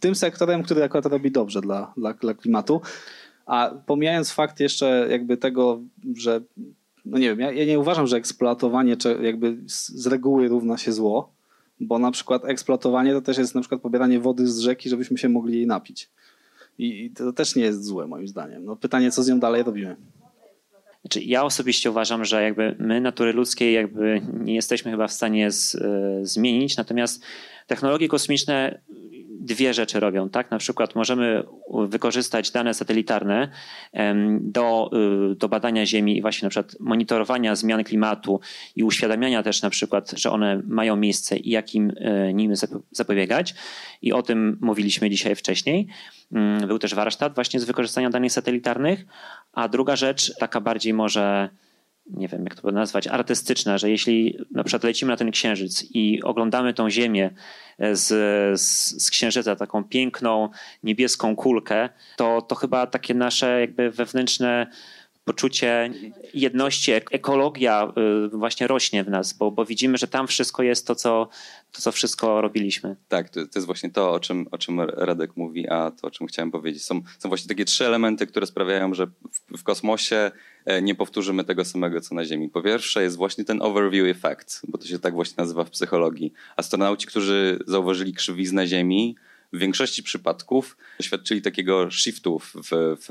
[0.00, 2.80] tym sektorem, który akurat robi dobrze dla, dla, dla klimatu.
[3.46, 5.80] A pomijając fakt jeszcze jakby tego,
[6.16, 6.40] że
[7.04, 11.32] no nie wiem, ja, ja nie uważam, że eksploatowanie jakby z reguły równa się zło,
[11.80, 15.28] bo na przykład eksploatowanie to też jest na przykład pobieranie wody z rzeki, żebyśmy się
[15.28, 16.10] mogli jej napić.
[16.78, 18.64] I, to też nie jest złe moim zdaniem.
[18.64, 19.96] No pytanie, co z nią dalej robimy.
[21.00, 25.50] Znaczy, ja osobiście uważam, że jakby my natury ludzkiej jakby nie jesteśmy chyba w stanie
[25.50, 27.22] z, e, zmienić, natomiast
[27.66, 28.80] technologie kosmiczne
[29.48, 30.28] dwie rzeczy robią.
[30.28, 30.50] Tak?
[30.50, 31.42] Na przykład możemy
[31.88, 33.48] wykorzystać dane satelitarne
[34.40, 34.90] do,
[35.32, 38.40] y, do badania Ziemi i właśnie na przykład monitorowania zmian klimatu
[38.76, 42.54] i uświadamiania też na przykład, że one mają miejsce i jakim y, nim
[42.90, 43.54] zapobiegać.
[44.02, 45.88] I o tym mówiliśmy dzisiaj wcześniej.
[46.32, 49.06] Mm, był też warsztat właśnie z wykorzystania danych satelitarnych.
[49.52, 51.48] A druga rzecz, taka bardziej może
[52.10, 56.22] nie wiem jak to nazwać, artystyczna, że jeśli na przykład lecimy na ten księżyc i
[56.22, 57.30] oglądamy tą Ziemię
[57.92, 58.06] z,
[58.60, 60.48] z, z księżyca, taką piękną
[60.82, 64.66] niebieską kulkę, to, to chyba takie nasze jakby wewnętrzne
[65.28, 65.90] poczucie
[66.34, 67.92] jedności, ekologia
[68.26, 71.28] y, właśnie rośnie w nas, bo, bo widzimy, że tam wszystko jest to, co,
[71.72, 72.96] to, co wszystko robiliśmy.
[73.08, 76.10] Tak, to, to jest właśnie to, o czym, o czym Radek mówi, a to, o
[76.10, 76.84] czym chciałem powiedzieć.
[76.84, 80.30] Są, są właśnie takie trzy elementy, które sprawiają, że w, w kosmosie
[80.64, 82.48] e, nie powtórzymy tego samego, co na Ziemi.
[82.48, 86.32] Po pierwsze jest właśnie ten overview effect, bo to się tak właśnie nazywa w psychologii.
[86.56, 89.16] Astronauci, którzy zauważyli krzywiznę Ziemi,
[89.52, 93.06] w większości przypadków doświadczyli takiego shiftu w, w,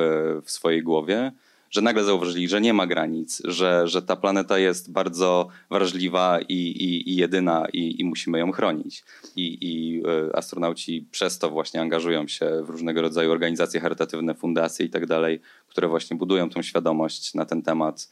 [0.46, 1.32] w swojej głowie,
[1.70, 6.54] że nagle zauważyli, że nie ma granic, że, że ta planeta jest bardzo wrażliwa i,
[6.54, 9.04] i, i jedyna i, i, musimy ją chronić.
[9.36, 14.86] I, I e, astronauci przez to właśnie angażują się w różnego rodzaju organizacje charytatywne, fundacje
[14.86, 18.10] i tak dalej, które właśnie budują tą świadomość na ten temat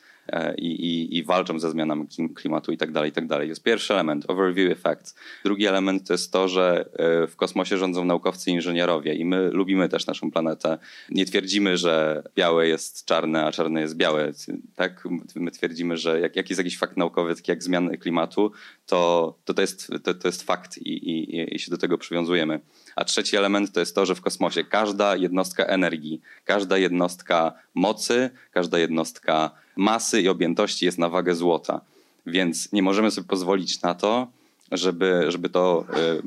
[0.57, 3.49] i, i, i walczą ze zmianami klimatu i tak dalej, i tak dalej.
[3.49, 5.19] Jest pierwszy element, overview effect.
[5.43, 9.49] Drugi element to jest to, że e, w kosmosie rządzą naukowcy i inżynierowie i my
[9.49, 10.77] lubimy też naszą planetę.
[11.09, 14.31] Nie twierdzimy, że białe jest czarne, a czarne jest białe.
[14.75, 15.03] Tak?
[15.35, 18.51] My twierdzimy, że jak, jak jest jakiś fakt naukowy, taki jak zmiany klimatu,
[18.85, 22.59] to, to, to, jest, to, to jest fakt i, i, i się do tego przywiązujemy.
[22.95, 28.29] A trzeci element to jest to, że w kosmosie każda jednostka energii, każda jednostka mocy,
[28.51, 31.81] każda jednostka masy i objętości jest na wagę złota.
[32.25, 34.27] Więc nie możemy sobie pozwolić na to,
[34.71, 36.21] żeby, żeby to y,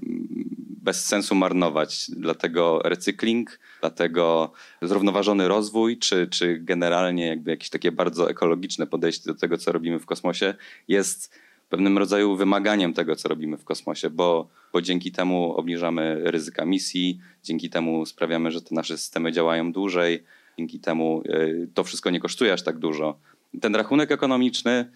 [0.83, 2.11] bez sensu marnować.
[2.11, 9.35] Dlatego recykling, dlatego zrównoważony rozwój, czy, czy generalnie jakby jakieś takie bardzo ekologiczne podejście do
[9.35, 10.55] tego, co robimy w kosmosie,
[10.89, 11.33] jest
[11.69, 17.21] pewnym rodzaju wymaganiem tego, co robimy w kosmosie, bo, bo dzięki temu obniżamy ryzyka misji,
[17.45, 20.25] dzięki temu sprawiamy, że te nasze systemy działają dłużej,
[20.59, 23.19] dzięki temu y, to wszystko nie kosztuje aż tak dużo.
[23.61, 24.91] Ten rachunek ekonomiczny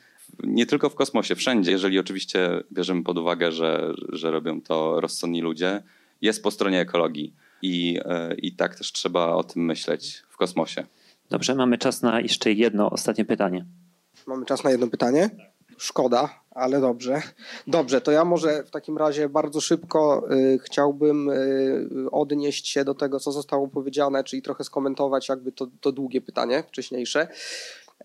[0.44, 5.40] nie tylko w kosmosie, wszędzie, jeżeli oczywiście bierzemy pod uwagę, że, że robią to rozsądni
[5.40, 5.82] ludzie,
[6.20, 7.34] jest po stronie ekologii.
[7.62, 7.98] I,
[8.32, 10.86] y, I tak też trzeba o tym myśleć w kosmosie.
[11.30, 13.64] Dobrze, mamy czas na jeszcze jedno ostatnie pytanie.
[14.26, 15.30] Mamy czas na jedno pytanie?
[15.78, 17.22] Szkoda, ale dobrze.
[17.66, 22.94] Dobrze, to ja może w takim razie bardzo szybko y, chciałbym y, odnieść się do
[22.94, 27.28] tego, co zostało powiedziane, czyli trochę skomentować jakby to, to długie pytanie wcześniejsze.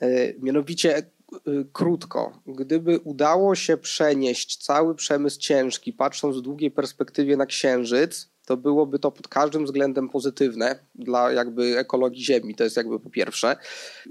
[0.04, 7.38] Y, mianowicie y, krótko, gdyby udało się przenieść cały przemysł ciężki, patrząc w długiej perspektywie
[7.38, 12.56] na Księżyc, to byłoby to pod każdym względem pozytywne dla jakby ekologii Ziemi.
[12.56, 13.56] To jest jakby po pierwsze.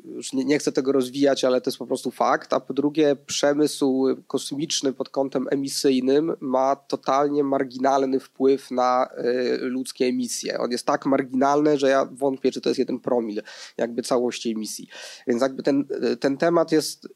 [0.05, 2.53] Już nie, nie, chcę tego rozwijać, ale to jest po prostu fakt.
[2.53, 10.05] A po drugie, przemysł kosmiczny pod kątem emisyjnym ma totalnie marginalny wpływ na y, ludzkie
[10.05, 10.59] emisje.
[10.59, 13.43] On jest tak marginalny, że ja wątpię, czy to jest jeden promil
[13.77, 14.89] jakby całości emisji.
[15.27, 15.85] Więc jakby ten,
[16.21, 17.09] ten temat jest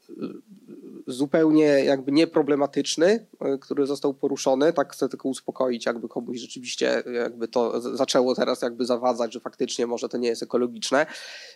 [1.07, 4.73] zupełnie jakby nieproblematyczny, y, który został poruszony.
[4.73, 9.87] Tak chcę tylko uspokoić, jakby komuś rzeczywiście jakby to zaczęło teraz jakby zawadzać, że faktycznie
[9.87, 11.05] może to nie jest ekologiczne,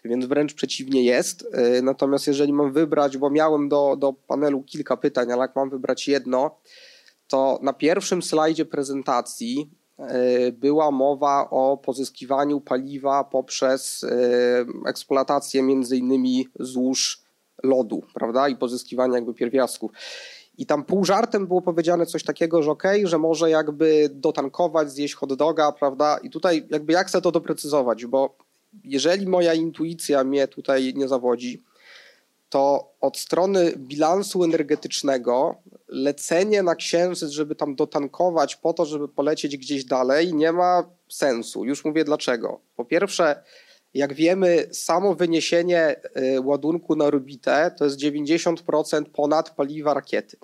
[0.05, 1.41] więc wręcz przeciwnie jest.
[1.77, 5.69] Y, natomiast jeżeli mam wybrać, bo miałem do, do panelu kilka pytań, ale jak mam
[5.69, 6.57] wybrać jedno,
[7.27, 9.69] to na pierwszym slajdzie prezentacji
[9.99, 17.24] E, była mowa o pozyskiwaniu paliwa poprzez e, eksploatację między innymi złóż
[17.63, 19.91] lodu, prawda, i pozyskiwanie jakby pierwiastków.
[20.57, 24.91] I tam pół żartem było powiedziane coś takiego, że okej, okay, że może jakby dotankować,
[24.91, 26.17] zjeść hot doga, prawda?
[26.17, 28.37] I tutaj jakby jak chcę to doprecyzować, bo
[28.83, 31.63] jeżeli moja intuicja mnie tutaj nie zawodzi,
[32.49, 35.55] to od strony bilansu energetycznego
[35.87, 41.65] lecenie na księżyc, żeby tam dotankować po to, żeby polecieć gdzieś dalej, nie ma sensu.
[41.65, 42.59] Już mówię dlaczego.
[42.75, 43.43] Po pierwsze,
[43.95, 45.95] jak wiemy, samo wyniesienie
[46.35, 50.37] y, ładunku na orbitę to jest 90% ponad paliwa rakiety.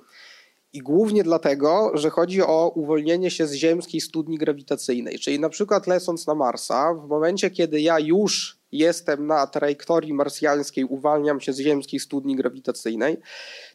[0.74, 5.20] I głównie dlatego, że chodzi o uwolnienie się z ziemskiej studni grawitacyjnej.
[5.20, 10.84] Czyli na przykład lecąc na Marsa, w momencie, kiedy ja już jestem na trajektorii marsjańskiej,
[10.84, 13.18] uwalniam się z ziemskiej studni grawitacyjnej,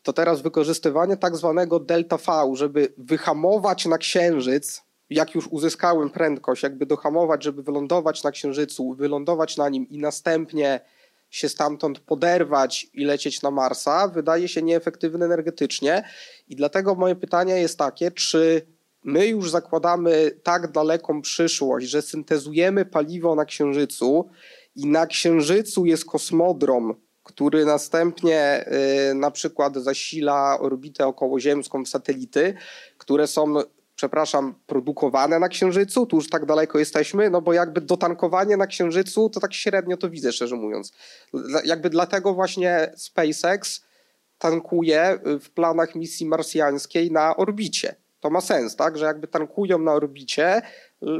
[0.02, 6.62] to teraz wykorzystywanie tak zwanego delta V, żeby wyhamować na Księżyc, jak już uzyskałem prędkość,
[6.62, 10.80] jakby dohamować, żeby wylądować na Księżycu, wylądować na nim i następnie
[11.30, 16.08] się stamtąd poderwać i lecieć na Marsa, wydaje się nieefektywne energetycznie.
[16.48, 18.66] I dlatego moje pytanie jest takie, czy
[19.04, 24.28] my już zakładamy tak daleką przyszłość, że syntezujemy paliwo na Księżycu
[24.76, 28.64] i na Księżycu jest kosmodrom, który następnie
[29.10, 32.54] y, na przykład zasila orbitę okołoziemską w satelity,
[32.98, 33.54] które są
[33.96, 39.30] przepraszam, produkowane na Księżycu, tu już tak daleko jesteśmy, no bo jakby dotankowanie na Księżycu,
[39.30, 40.92] to tak średnio to widzę, szczerze mówiąc.
[41.64, 43.84] Jakby dlatego właśnie SpaceX
[44.38, 47.94] tankuje w planach misji marsjańskiej na orbicie.
[48.20, 50.62] To ma sens, tak, że jakby tankują na orbicie,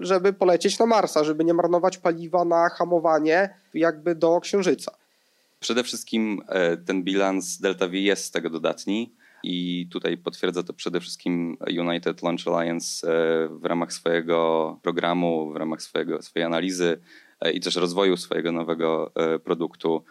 [0.01, 4.93] żeby polecieć na Marsa, żeby nie marnować paliwa na hamowanie jakby do Księżyca.
[5.61, 10.73] Przede wszystkim e, ten bilans Delta V jest z tego dodatni i tutaj potwierdza to
[10.73, 17.01] przede wszystkim United Launch Alliance e, w ramach swojego programu, w ramach swojego, swojej analizy
[17.41, 19.13] e, i też rozwoju swojego nowego
[19.45, 20.05] produktu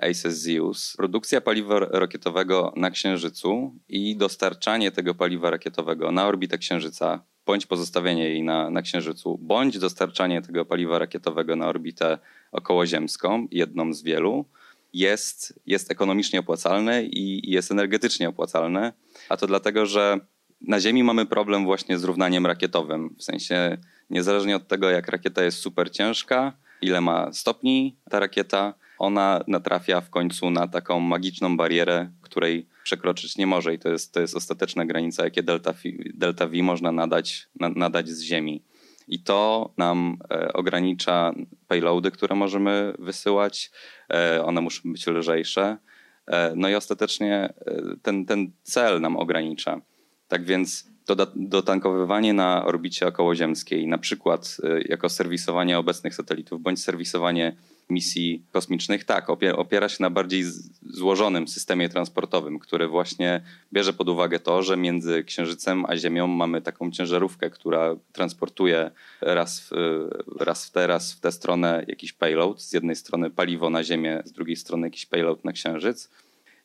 [0.00, 0.94] ACES Zeus.
[0.96, 8.28] Produkcja paliwa rakietowego na Księżycu i dostarczanie tego paliwa rakietowego na orbitę Księżyca bądź pozostawienie
[8.28, 12.18] jej na, na Księżycu, bądź dostarczanie tego paliwa rakietowego na orbitę
[12.52, 14.44] okołoziemską, jedną z wielu,
[14.92, 18.92] jest, jest ekonomicznie opłacalne i jest energetycznie opłacalne.
[19.28, 20.18] A to dlatego, że
[20.60, 23.14] na Ziemi mamy problem właśnie z równaniem rakietowym.
[23.18, 23.78] W sensie,
[24.10, 30.00] niezależnie od tego, jak rakieta jest super ciężka, ile ma stopni ta rakieta, ona natrafia
[30.00, 34.36] w końcu na taką magiczną barierę, której przekroczyć nie może i to jest, to jest
[34.36, 35.74] ostateczna granica, jakie delta,
[36.14, 38.62] delta V można nadać, na, nadać z Ziemi.
[39.10, 41.32] I to nam e, ogranicza
[41.68, 43.70] payloady, które możemy wysyłać.
[44.12, 45.76] E, one muszą być lżejsze.
[46.26, 47.52] E, no i ostatecznie
[48.02, 49.80] ten, ten cel nam ogranicza.
[50.28, 50.90] Tak więc
[51.36, 54.56] dotankowywanie na orbicie okołoziemskiej, na przykład
[54.88, 57.56] jako serwisowanie obecnych satelitów bądź serwisowanie
[57.90, 60.44] misji kosmicznych, tak, opiera się na bardziej
[60.82, 63.40] złożonym systemie transportowym, który właśnie
[63.72, 69.60] bierze pod uwagę to, że między Księżycem a Ziemią mamy taką ciężarówkę, która transportuje raz
[69.60, 69.70] w,
[70.40, 72.62] raz w tę, raz w tę stronę jakiś payload.
[72.62, 76.10] Z jednej strony paliwo na Ziemię, z drugiej strony jakiś payload na Księżyc.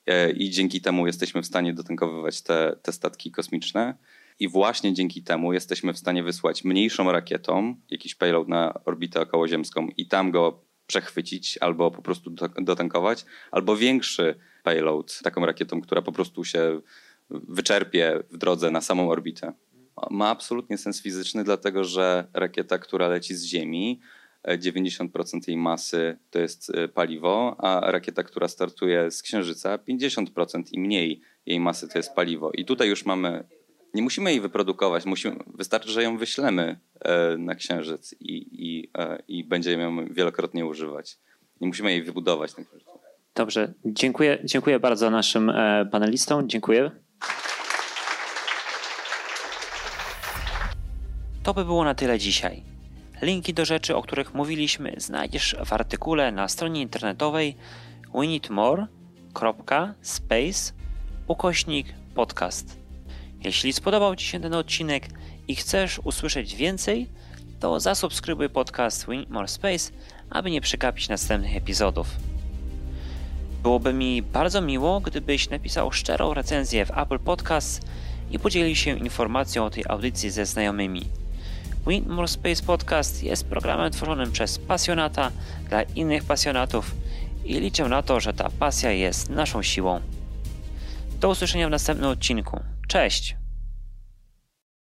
[0.05, 3.95] E, I dzięki temu jesteśmy w stanie dotankowywać te, te statki kosmiczne.
[4.39, 9.87] I właśnie dzięki temu jesteśmy w stanie wysłać mniejszą rakietą jakiś payload na orbitę okołoziemską
[9.97, 12.29] i tam go przechwycić albo po prostu
[12.61, 16.81] dotankować, albo większy payload taką rakietą, która po prostu się
[17.29, 19.53] wyczerpie w drodze na samą orbitę.
[20.09, 23.99] Ma absolutnie sens fizyczny, dlatego że rakieta, która leci z Ziemi,
[24.47, 30.79] 90% jej masy to jest e, paliwo, a rakieta, która startuje z Księżyca, 50% i
[30.79, 32.51] mniej jej masy to jest paliwo.
[32.51, 33.43] I tutaj już mamy
[33.95, 39.23] nie musimy jej wyprodukować, musimy, wystarczy, że ją wyślemy e, na Księżyc i, i, e,
[39.27, 41.17] i będziemy ją wielokrotnie używać.
[41.61, 42.51] Nie musimy jej wybudować.
[43.35, 46.49] Dobrze, dziękuję, dziękuję bardzo naszym e, panelistom.
[46.49, 46.91] Dziękuję.
[51.43, 52.63] To by było na tyle dzisiaj.
[53.21, 57.55] Linki do rzeczy, o których mówiliśmy, znajdziesz w artykule na stronie internetowej
[58.13, 60.73] winitmore.space
[61.27, 62.84] ukośnik podcast.
[63.45, 65.09] Jeśli spodobał Ci się ten odcinek
[65.47, 67.07] i chcesz usłyszeć więcej,
[67.59, 69.91] to zasubskrybuj podcast Win More Space,
[70.29, 72.07] aby nie przegapić następnych epizodów.
[73.63, 77.81] Byłoby mi bardzo miło, gdybyś napisał szczerą recenzję w Apple Podcasts
[78.31, 81.01] i podzielił się informacją o tej audycji ze znajomymi.
[82.07, 85.31] More Space Podcast jest programem tworzonym przez pasjonata
[85.69, 86.95] dla innych pasjonatów
[87.43, 90.01] i liczę na to, że ta pasja jest naszą siłą.
[91.19, 92.59] Do usłyszenia w następnym odcinku.
[92.87, 93.35] Cześć!